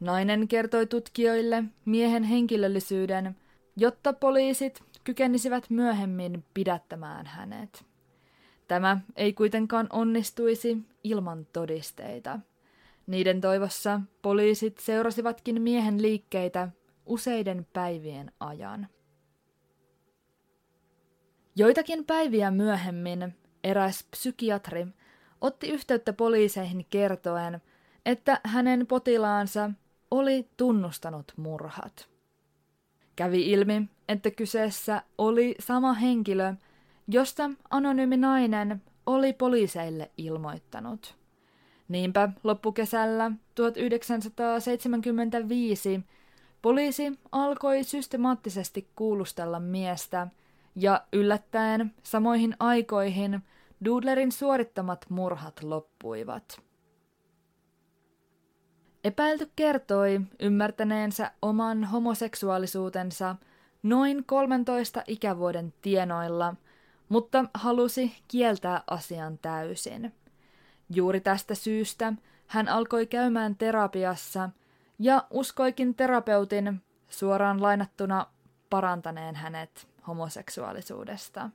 Nainen 0.00 0.48
kertoi 0.48 0.86
tutkijoille 0.86 1.64
miehen 1.84 2.22
henkilöllisyyden, 2.22 3.36
jotta 3.76 4.12
poliisit 4.12 4.82
kykenisivät 5.04 5.70
myöhemmin 5.70 6.44
pidättämään 6.54 7.26
hänet. 7.26 7.84
Tämä 8.68 9.00
ei 9.16 9.32
kuitenkaan 9.32 9.86
onnistuisi 9.92 10.78
ilman 11.04 11.46
todisteita. 11.52 12.40
Niiden 13.06 13.40
toivossa 13.40 14.00
poliisit 14.22 14.78
seurasivatkin 14.78 15.62
miehen 15.62 16.02
liikkeitä 16.02 16.68
useiden 17.06 17.66
päivien 17.72 18.32
ajan. 18.40 18.88
Joitakin 21.58 22.04
päiviä 22.04 22.50
myöhemmin 22.50 23.34
eräs 23.64 24.04
psykiatri 24.10 24.86
otti 25.40 25.68
yhteyttä 25.68 26.12
poliiseihin 26.12 26.86
kertoen, 26.90 27.62
että 28.06 28.40
hänen 28.44 28.86
potilaansa 28.86 29.70
oli 30.10 30.48
tunnustanut 30.56 31.32
murhat. 31.36 32.08
Kävi 33.16 33.50
ilmi, 33.50 33.88
että 34.08 34.30
kyseessä 34.30 35.02
oli 35.18 35.54
sama 35.60 35.92
henkilö, 35.92 36.54
josta 37.08 37.50
anonyymi 37.70 38.16
nainen 38.16 38.82
oli 39.06 39.32
poliiseille 39.32 40.10
ilmoittanut. 40.16 41.16
Niinpä 41.88 42.28
loppukesällä 42.44 43.30
1975 43.54 46.00
poliisi 46.62 47.18
alkoi 47.32 47.84
systemaattisesti 47.84 48.88
kuulustella 48.96 49.60
miestä 49.60 50.28
ja 50.76 51.06
yllättäen 51.12 51.94
samoihin 52.02 52.56
aikoihin 52.60 53.42
Dudlerin 53.84 54.32
suorittamat 54.32 55.06
murhat 55.08 55.62
loppuivat. 55.62 56.60
Epäilty 59.04 59.50
kertoi 59.56 60.20
ymmärtäneensä 60.40 61.30
oman 61.42 61.84
homoseksuaalisuutensa 61.84 63.36
noin 63.82 64.24
13 64.24 65.02
ikävuoden 65.06 65.74
tienoilla, 65.82 66.54
mutta 67.08 67.44
halusi 67.54 68.16
kieltää 68.28 68.82
asian 68.90 69.38
täysin. 69.38 70.12
Juuri 70.94 71.20
tästä 71.20 71.54
syystä 71.54 72.12
hän 72.46 72.68
alkoi 72.68 73.06
käymään 73.06 73.56
terapiassa 73.56 74.50
ja 74.98 75.26
uskoikin 75.30 75.94
terapeutin 75.94 76.82
suoraan 77.08 77.62
lainattuna 77.62 78.26
parantaneen 78.70 79.34
hänet 79.34 79.95
homoseksuaalisuudesta. 80.06 81.50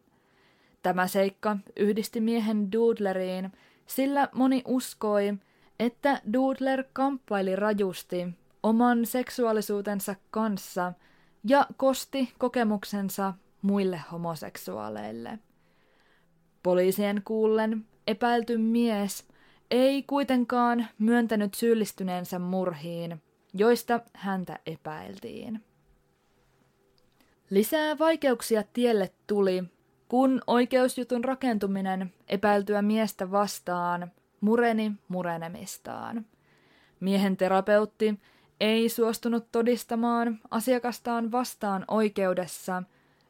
Tämä 0.84 1.08
seikka 1.08 1.58
yhdisti 1.76 2.22
miehen 2.22 2.72
Doodleriin, 2.72 3.52
sillä 3.86 4.30
moni 4.34 4.62
uskoi, 4.68 5.34
että 5.80 6.22
Doodler 6.34 6.84
kamppaili 6.93 7.56
rajusti 7.56 8.28
oman 8.64 9.06
seksuaalisuutensa 9.06 10.16
kanssa 10.32 10.93
ja 11.43 11.68
kosti 11.78 12.34
kokemuksensa 12.38 13.34
muille 13.62 14.02
homoseksuaaleille. 14.12 15.39
Poliisien 16.64 17.22
kuullen 17.26 17.86
epäilty 18.08 18.58
mies 18.58 19.28
ei 19.72 20.04
kuitenkaan 20.04 20.88
myöntänyt 20.97 21.54
syyllistyneensä 21.54 22.39
murhiin, 22.39 23.22
joista 23.54 23.99
häntä 24.14 24.60
epäiltiin. 24.66 25.64
Lisää 27.52 27.99
vaikeuksia 27.99 28.64
tielle 28.74 29.12
tuli, 29.28 29.64
kun 30.08 30.41
oikeusjutun 30.47 31.24
rakentuminen 31.24 32.14
epäiltyä 32.28 32.82
miestä 32.82 33.32
vastaan 33.32 34.12
mureni 34.41 34.91
murenemistaan. 35.08 36.26
Miehen 36.99 37.38
terapeutti 37.38 38.20
ei 38.60 38.89
suostunut 38.89 39.52
todistamaan 39.52 40.39
asiakastaan 40.52 41.32
vastaan 41.32 41.86
oikeudessa, 41.88 42.84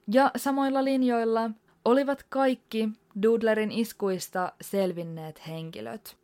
ja 0.07 0.31
samoilla 0.35 0.83
linjoilla 0.83 1.51
olivat 1.85 2.25
kaikki 2.29 2.89
Dudlerin 3.23 3.71
iskuista 3.71 4.51
selvinneet 4.61 5.47
henkilöt. 5.47 6.17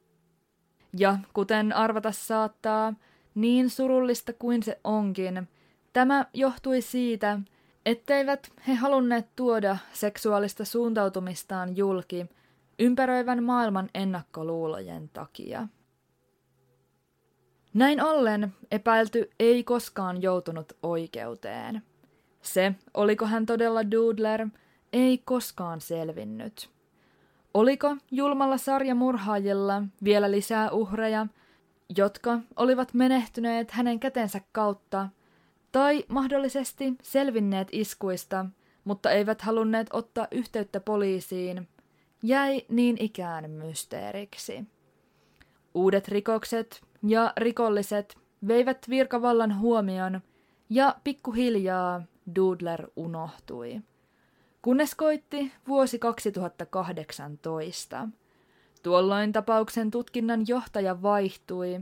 Ja 0.97 1.17
kuten 1.33 1.73
arvata 1.73 2.11
saattaa, 2.11 2.93
niin 3.35 3.69
surullista 3.69 4.33
kuin 4.33 4.63
se 4.63 4.79
onkin, 4.83 5.47
tämä 5.93 6.25
johtui 6.33 6.81
siitä, 6.81 7.39
etteivät 7.87 8.51
he 8.67 8.73
halunneet 8.73 9.27
tuoda 9.35 9.77
seksuaalista 9.93 10.65
suuntautumistaan 10.65 11.77
julki 11.77 12.25
ympäröivän 12.79 13.43
maailman 13.43 13.89
ennakkoluulojen 13.93 15.09
takia. 15.13 15.67
Näin 17.73 18.01
ollen 18.01 18.53
epäilty 18.71 19.29
ei 19.39 19.63
koskaan 19.63 20.21
joutunut 20.21 20.73
oikeuteen. 20.83 21.81
Se, 22.41 22.75
oliko 22.93 23.25
hän 23.25 23.45
todella 23.45 23.91
Doodler, 23.91 24.47
ei 24.93 25.17
koskaan 25.17 25.81
selvinnyt. 25.81 26.69
Oliko 27.53 27.97
julmalla 28.11 28.57
sarjamurhaajilla 28.57 29.83
vielä 30.03 30.31
lisää 30.31 30.71
uhreja, 30.71 31.27
jotka 31.97 32.39
olivat 32.55 32.93
menehtyneet 32.93 33.71
hänen 33.71 33.99
kätensä 33.99 34.41
kautta, 34.51 35.09
tai 35.77 36.03
mahdollisesti 36.07 36.93
selvinneet 37.03 37.67
iskuista, 37.71 38.45
mutta 38.83 39.11
eivät 39.11 39.41
halunneet 39.41 39.87
ottaa 39.93 40.27
yhteyttä 40.31 40.79
poliisiin, 40.79 41.67
jäi 42.23 42.61
niin 42.69 42.97
ikään 42.99 43.51
mysteeriksi. 43.51 44.63
Uudet 45.73 46.07
rikokset 46.07 46.81
ja 47.03 47.33
rikolliset 47.37 48.17
veivät 48.47 48.89
virkavallan 48.89 49.59
huomion 49.59 50.21
ja 50.69 50.95
pikkuhiljaa 51.03 52.03
Doodler 52.35 52.87
unohtui. 52.95 53.81
Kunnes 54.61 54.95
koitti 54.95 55.51
vuosi 55.67 55.99
2018. 55.99 58.07
Tuolloin 58.83 59.31
tapauksen 59.31 59.91
tutkinnan 59.91 60.41
johtaja 60.47 61.01
vaihtui 61.01 61.79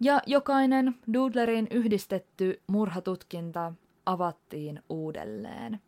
ja 0.00 0.20
jokainen 0.26 0.94
Doodlerin 1.12 1.66
yhdistetty 1.70 2.62
murhatutkinta 2.66 3.72
avattiin 4.06 4.82
uudelleen. 4.88 5.80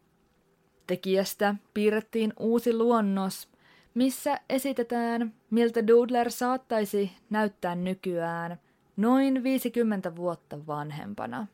Tekijästä 0.86 1.54
piirrettiin 1.74 2.32
uusi 2.38 2.74
luonnos, 2.74 3.48
missä 3.94 4.40
esitetään, 4.48 5.34
miltä 5.50 5.86
Doodler 5.86 6.30
saattaisi 6.30 7.12
näyttää 7.30 7.74
nykyään 7.74 8.60
noin 8.96 9.42
50 9.42 10.16
vuotta 10.16 10.66
vanhempana. 10.66 11.46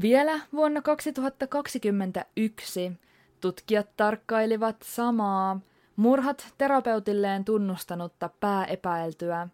Vielä 0.00 0.40
vuonna 0.52 0.82
2021 0.82 2.92
tutkijat 3.40 3.96
tarkkailivat 3.96 4.76
samaa 4.84 5.60
murhat 5.96 6.54
terapeutilleen 6.58 7.44
tunnustanutta 7.44 8.30
pääepäiltyä 8.40 9.48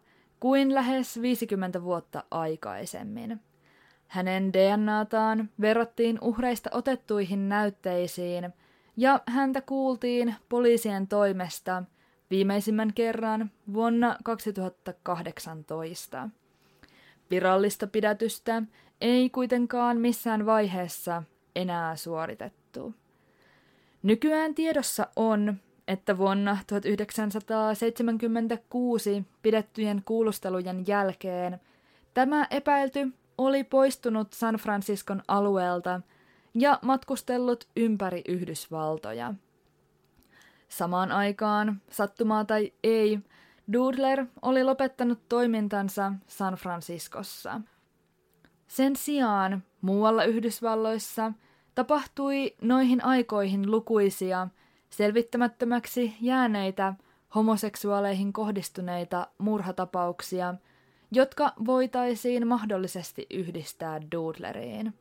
kuin 0.45 0.75
lähes 0.75 1.21
50 1.21 1.83
vuotta 1.83 2.23
aikaisemmin. 2.31 3.39
Hänen 4.07 4.53
DNAtaan 4.53 5.49
verrattiin 5.61 6.17
uhreista 6.21 6.69
otettuihin 6.73 7.49
näytteisiin 7.49 8.53
ja 8.97 9.19
häntä 9.27 9.61
kuultiin 9.61 10.35
poliisien 10.49 11.07
toimesta 11.07 11.83
viimeisimmän 12.29 12.93
kerran 12.93 13.51
vuonna 13.73 14.17
2018. 14.23 16.29
Virallista 17.31 17.87
pidätystä 17.87 18.63
ei 19.01 19.29
kuitenkaan 19.29 19.97
missään 19.97 20.45
vaiheessa 20.45 21.23
enää 21.55 21.95
suoritettu. 21.95 22.93
Nykyään 24.03 24.55
tiedossa 24.55 25.07
on, 25.15 25.55
että 25.87 26.17
vuonna 26.17 26.57
1976 26.67 29.25
pidettyjen 29.41 30.01
kuulustelujen 30.05 30.83
jälkeen 30.87 31.59
tämä 32.13 32.47
epäilty 32.49 33.13
oli 33.37 33.63
poistunut 33.63 34.33
San 34.33 34.55
Franciscon 34.55 35.21
alueelta 35.27 36.01
ja 36.53 36.79
matkustellut 36.81 37.67
ympäri 37.75 38.21
Yhdysvaltoja. 38.27 39.33
Samaan 40.67 41.11
aikaan, 41.11 41.81
sattumaa 41.89 42.45
tai 42.45 42.73
ei, 42.83 43.19
Doodler 43.73 44.25
oli 44.41 44.63
lopettanut 44.63 45.19
toimintansa 45.29 46.13
San 46.27 46.53
Franciscossa. 46.53 47.61
Sen 48.67 48.95
sijaan 48.95 49.63
muualla 49.81 50.23
Yhdysvalloissa 50.23 51.33
tapahtui 51.75 52.55
noihin 52.61 53.05
aikoihin 53.05 53.71
lukuisia 53.71 54.47
selvittämättömäksi 54.89 56.15
jääneitä 56.21 56.93
homoseksuaaleihin 57.35 58.33
kohdistuneita 58.33 59.27
murhatapauksia, 59.37 60.55
jotka 61.11 61.53
voitaisiin 61.65 62.47
mahdollisesti 62.47 63.27
yhdistää 63.29 64.01
Doodleriin. 64.11 64.93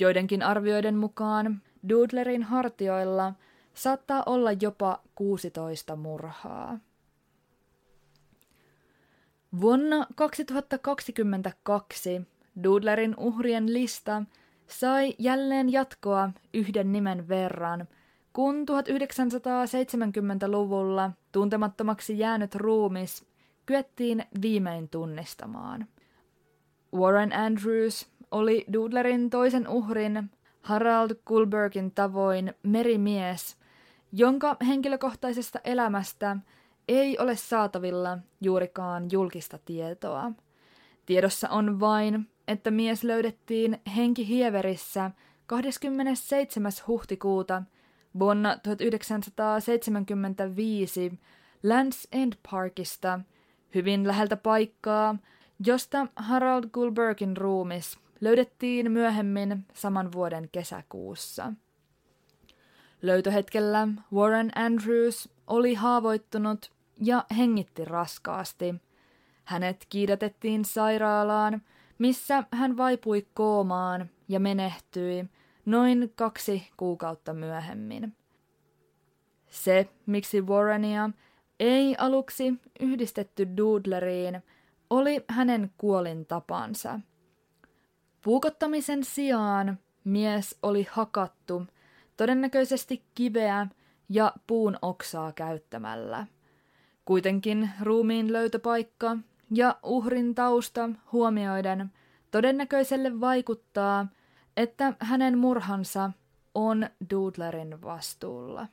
Joidenkin 0.00 0.42
arvioiden 0.42 0.96
mukaan 0.96 1.62
Doodlerin 1.88 2.42
hartioilla 2.42 3.32
saattaa 3.74 4.22
olla 4.26 4.52
jopa 4.52 5.00
16 5.14 5.96
murhaa. 5.96 6.78
Vuonna 9.60 10.06
2022 10.14 12.22
Doodlerin 12.62 13.14
uhrien 13.18 13.74
lista 13.74 14.22
sai 14.66 15.14
jälleen 15.18 15.72
jatkoa 15.72 16.30
yhden 16.54 16.92
nimen 16.92 17.28
verran, 17.28 17.88
kun 18.32 18.66
1970-luvulla 18.68 21.10
tuntemattomaksi 21.32 22.18
jäänyt 22.18 22.54
ruumis 22.54 23.26
kyettiin 23.66 24.24
viimein 24.42 24.88
tunnistamaan. 24.88 25.86
Warren 26.94 27.32
Andrews 27.32 28.06
oli 28.30 28.64
Doodlerin 28.72 29.30
toisen 29.30 29.68
uhrin 29.68 30.30
Harald 30.62 31.10
Kulbergin 31.24 31.90
tavoin 31.90 32.54
merimies, 32.62 33.56
jonka 34.12 34.56
henkilökohtaisesta 34.66 35.60
elämästä 35.64 36.36
ei 36.88 37.18
ole 37.18 37.36
saatavilla 37.36 38.18
juurikaan 38.40 39.08
julkista 39.12 39.58
tietoa. 39.58 40.32
Tiedossa 41.06 41.48
on 41.48 41.80
vain, 41.80 42.30
että 42.48 42.70
mise 42.70 43.06
löydettiin 43.06 43.80
henkihieverissä 43.96 45.10
27. 45.46 46.72
huhtikuuta 46.86 47.62
vuonna 48.18 48.58
1975 48.62 51.18
Lands 51.62 52.08
End 52.12 52.32
Parkista 52.50 53.20
hyvin 53.74 54.06
läheltä 54.06 54.36
paikkaa, 54.36 55.16
josta 55.66 56.06
Harold 56.16 56.64
Gulbergin 56.72 57.36
ruumis 57.36 57.98
löydettiin 58.20 58.92
myöhemmin 58.92 59.64
saman 59.74 60.12
vuoden 60.12 60.48
kesäkuussa. 60.52 61.52
Löytöhetkellä 63.02 63.88
Warren 64.14 64.50
Andrews 64.54 65.28
oli 65.46 65.74
haavoittunut 65.74 66.72
ja 67.00 67.24
hengitti 67.36 67.84
raskaasti. 67.84 68.74
Hänet 69.44 69.86
kiidätettiin 69.88 70.64
sairaalaan, 70.64 71.62
missä 71.98 72.44
hän 72.52 72.76
vaipui 72.76 73.26
koomaan 73.34 74.10
ja 74.28 74.40
menehtyi 74.40 75.24
noin 75.66 76.12
kaksi 76.14 76.70
kuukautta 76.76 77.34
myöhemmin. 77.34 78.16
Se, 79.50 79.88
miksi 80.06 80.40
Warrenia 80.40 81.10
ei 81.60 81.96
aluksi 81.98 82.54
yhdistetty 82.80 83.48
Doodleriin, 83.56 84.42
oli 84.90 85.24
hänen 85.28 85.70
kuolintapansa. 85.78 87.00
Puukottamisen 88.24 89.04
sijaan 89.04 89.78
mies 90.04 90.58
oli 90.62 90.86
hakattu, 90.90 91.66
todennäköisesti 92.16 93.02
kiveä 93.14 93.66
ja 94.08 94.32
puun 94.46 94.78
oksaa 94.82 95.32
käyttämällä. 95.32 96.26
Kuitenkin 97.04 97.70
ruumiin 97.80 98.32
löytöpaikka 98.32 99.16
ja 99.54 99.78
uhrin 99.82 100.34
tausta 100.34 100.90
huomioiden 101.12 101.92
todennäköiselle 102.30 103.20
vaikuttaa, 103.20 104.06
että 104.56 104.94
hänen 105.00 105.38
murhansa 105.38 106.10
on 106.54 106.86
Doodlerin 107.10 107.82
vastuulla. 107.82 108.66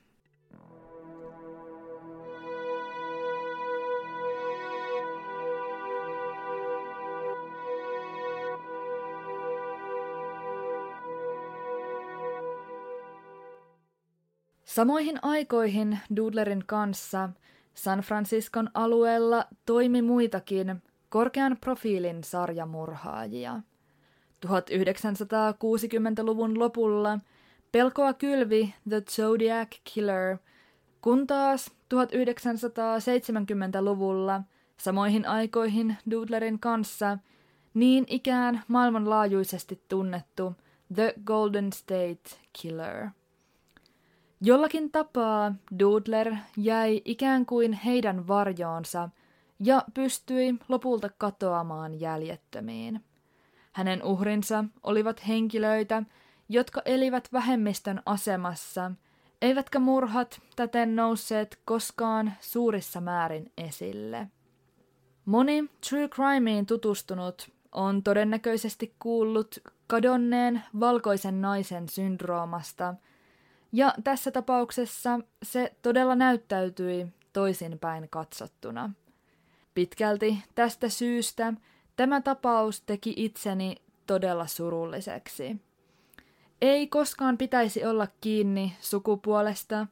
Samoihin 14.64 15.20
aikoihin 15.22 16.00
Doodlerin 16.16 16.64
kanssa 16.66 17.30
San 17.74 18.00
Franciscon 18.00 18.70
alueella 18.74 19.46
toimi 19.66 20.02
muitakin 20.02 20.84
korkean 21.10 21.58
profiilin 21.62 22.24
sarjamurhaajia. 22.24 23.62
1960-luvun 24.46 26.60
lopulla 26.60 27.20
pelkoa 27.72 28.14
kylvi 28.14 28.74
The 28.90 29.02
Zodiac 29.02 29.76
Killer, 29.94 30.38
kun 31.02 31.28
taas 31.28 31.72
1970-luvulla 31.94 34.42
samoihin 34.78 35.28
aikoihin 35.28 35.98
Doodlerin 36.12 36.60
kanssa 36.60 37.18
niin 37.74 38.04
ikään 38.08 38.64
maailmanlaajuisesti 38.68 39.84
tunnettu 39.88 40.54
The 40.96 41.14
Golden 41.26 41.74
State 41.74 42.30
Killer– 42.62 43.10
Jollakin 44.42 44.92
tapaa 44.92 45.56
Doodler 45.80 46.36
jäi 46.58 47.02
ikään 47.06 47.46
kuin 47.46 47.74
heidän 47.74 48.28
varjoonsa 48.28 49.10
ja 49.60 49.84
pystyi 49.94 50.56
lopulta 50.68 51.10
katoamaan 51.18 52.00
jäljettömiin. 52.00 53.04
Hänen 53.80 54.04
uhrinsa 54.04 54.66
olivat 54.84 55.28
henkilöitä, 55.28 56.04
jotka 56.50 56.82
elivät 56.86 57.30
vähemmistön 57.34 58.02
asemassa, 58.06 58.92
eivätkä 59.42 59.80
murhat 59.80 60.42
täten 60.56 60.96
nousseet 60.96 61.60
koskaan 61.66 62.34
suurissa 62.40 63.02
määrin 63.02 63.52
esille. 63.58 64.28
Moni 65.26 65.70
True 65.90 66.08
Crimeen 66.08 66.66
tutustunut 66.66 67.50
on 67.72 68.04
todennäköisesti 68.04 68.96
kuullut 69.00 69.60
kadonneen 69.88 70.64
valkoisen 70.80 71.42
naisen 71.42 71.90
syndroomasta– 71.90 72.96
ja 73.72 73.94
tässä 74.04 74.32
tapauksessa 74.32 75.20
se 75.44 75.74
todella 75.82 76.16
näyttäytyi 76.16 77.08
toisinpäin 77.34 78.08
katsottuna. 78.10 78.90
Pitkälti 79.74 80.38
tästä 80.56 80.90
syystä 80.90 81.54
tämä 82.00 82.22
tapaus 82.22 82.82
teki 82.82 83.14
itseni 83.18 83.76
todella 84.08 84.48
surulliseksi. 84.48 85.56
Ei 86.62 86.88
koskaan 86.88 87.38
pitäisi 87.38 87.86
olla 87.86 88.08
kiinni 88.22 88.78
sukupuolesta, 88.80 89.88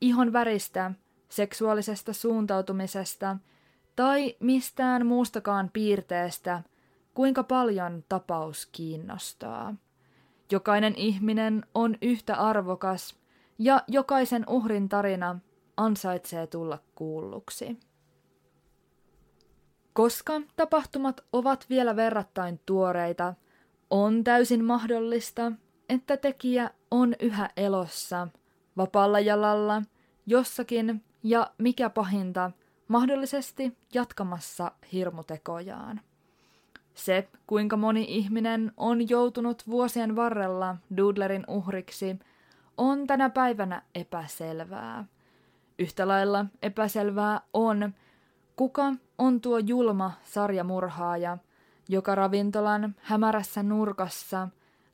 ihon 0.00 0.32
väristä, 0.32 0.90
seksuaalisesta 1.28 2.12
suuntautumisesta 2.12 3.36
tai 3.96 4.36
mistään 4.40 5.06
muustakaan 5.06 5.70
piirteestä, 5.72 6.62
kuinka 7.14 7.42
paljon 7.42 8.04
tapaus 8.08 8.68
kiinnostaa. 8.72 9.74
Jokainen 10.52 10.94
ihminen 10.96 11.66
on 11.74 11.96
yhtä 12.02 12.36
arvokas 12.36 13.16
ja 13.58 13.82
jokaisen 13.88 14.44
uhrin 14.48 14.88
tarina 14.88 15.38
ansaitsee 15.76 16.46
tulla 16.46 16.78
kuulluksi. 16.94 17.76
Koska 19.92 20.40
tapahtumat 20.56 21.20
ovat 21.32 21.66
vielä 21.70 21.96
verrattain 21.96 22.60
tuoreita, 22.66 23.34
on 23.90 24.24
täysin 24.24 24.64
mahdollista, 24.64 25.52
että 25.88 26.16
tekijä 26.16 26.70
on 26.90 27.14
yhä 27.20 27.50
elossa, 27.56 28.28
vapaalla 28.76 29.20
jalalla, 29.20 29.82
jossakin 30.26 31.04
ja 31.22 31.50
mikä 31.58 31.90
pahinta, 31.90 32.50
mahdollisesti 32.88 33.76
jatkamassa 33.94 34.72
hirmutekojaan. 34.92 36.00
Se, 36.94 37.28
kuinka 37.46 37.76
moni 37.76 38.04
ihminen 38.08 38.72
on 38.76 39.08
joutunut 39.08 39.62
vuosien 39.66 40.16
varrella 40.16 40.76
Doodlerin 40.96 41.44
uhriksi– 41.48 42.16
on 42.76 43.06
tänä 43.06 43.30
päivänä 43.30 43.82
epäselvää. 43.94 45.04
Yhtä 45.78 46.08
lailla 46.08 46.46
epäselvää 46.62 47.40
on, 47.52 47.94
kuka 48.56 48.92
on 49.18 49.40
tuo 49.40 49.58
julma 49.58 50.12
sarjamurhaaja, 50.24 51.38
joka 51.88 52.14
ravintolan 52.14 52.94
hämärässä 52.98 53.62
nurkassa 53.62 54.48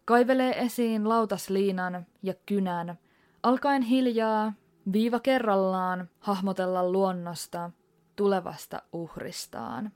kaivelee 0.05 0.59
esiin 0.59 1.09
lautasliinan 1.09 2.07
ja 2.23 2.35
kynän, 2.47 2.99
alkaen 3.43 3.83
hiljaa, 3.83 4.53
viiva 4.93 5.21
kerrallaan 5.21 6.09
hahmotella 6.19 6.91
luonnosta, 6.91 7.71
tulevasta 8.17 8.83
uhristaan. 8.93 9.93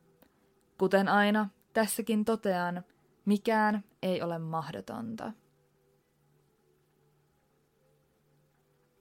Kuten 0.79 1.09
aina, 1.09 1.49
tässäkin 1.73 2.25
totean, 2.25 2.83
mikään 3.25 3.85
ei 4.03 4.23
ole 4.23 4.39
mahdotonta. 4.39 5.33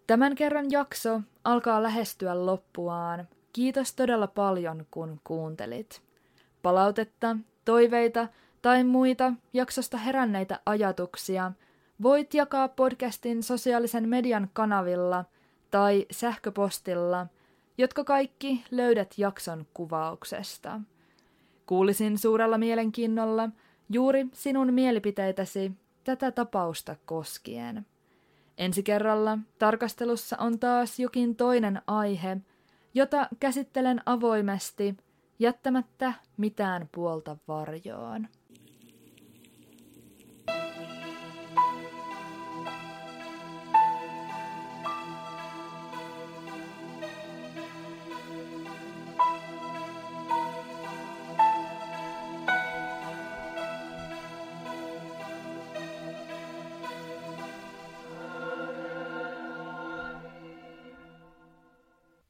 Tämän 0.08 0.36
kerran 0.36 0.66
jakso 0.72 1.22
alkaa 1.44 1.84
lähestyä 1.84 2.46
loppuaan. 2.46 3.28
Kiitos 3.54 3.96
todella 3.96 4.28
paljon, 4.28 4.86
kun 4.92 5.22
kuuntelit. 5.24 6.02
Palautetta, 6.62 7.38
toiveita 7.66 8.28
tai 8.62 8.84
muita 8.84 9.34
jaksosta 9.54 9.98
heränneitä 9.98 10.60
ajatuksia 10.66 11.52
voit 12.02 12.34
jakaa 12.34 12.68
podcastin 12.68 13.44
sosiaalisen 13.44 14.10
median 14.10 14.50
kanavilla 14.54 15.26
tai 15.72 16.06
sähköpostilla, 16.12 17.28
jotka 17.78 18.04
kaikki 18.04 18.64
löydät 18.72 19.14
jakson 19.18 19.68
kuvauksesta. 19.74 20.82
Kuulisin 21.66 22.18
suurella 22.18 22.58
mielenkiinnolla 22.58 23.50
juuri 23.90 24.28
sinun 24.34 24.74
mielipiteitäsi 24.74 25.72
tätä 26.04 26.32
tapausta 26.32 26.96
koskien. 27.06 27.86
Ensi 28.58 28.84
kerralla 28.84 29.38
tarkastelussa 29.60 30.38
on 30.40 30.60
taas 30.60 31.00
jokin 31.00 31.36
toinen 31.36 31.82
aihe, 31.88 32.38
jota 32.94 33.28
käsittelen 33.40 34.02
avoimesti, 34.06 34.98
jättämättä 35.40 36.14
mitään 36.38 36.90
puolta 36.92 37.38
varjoon. 37.48 38.28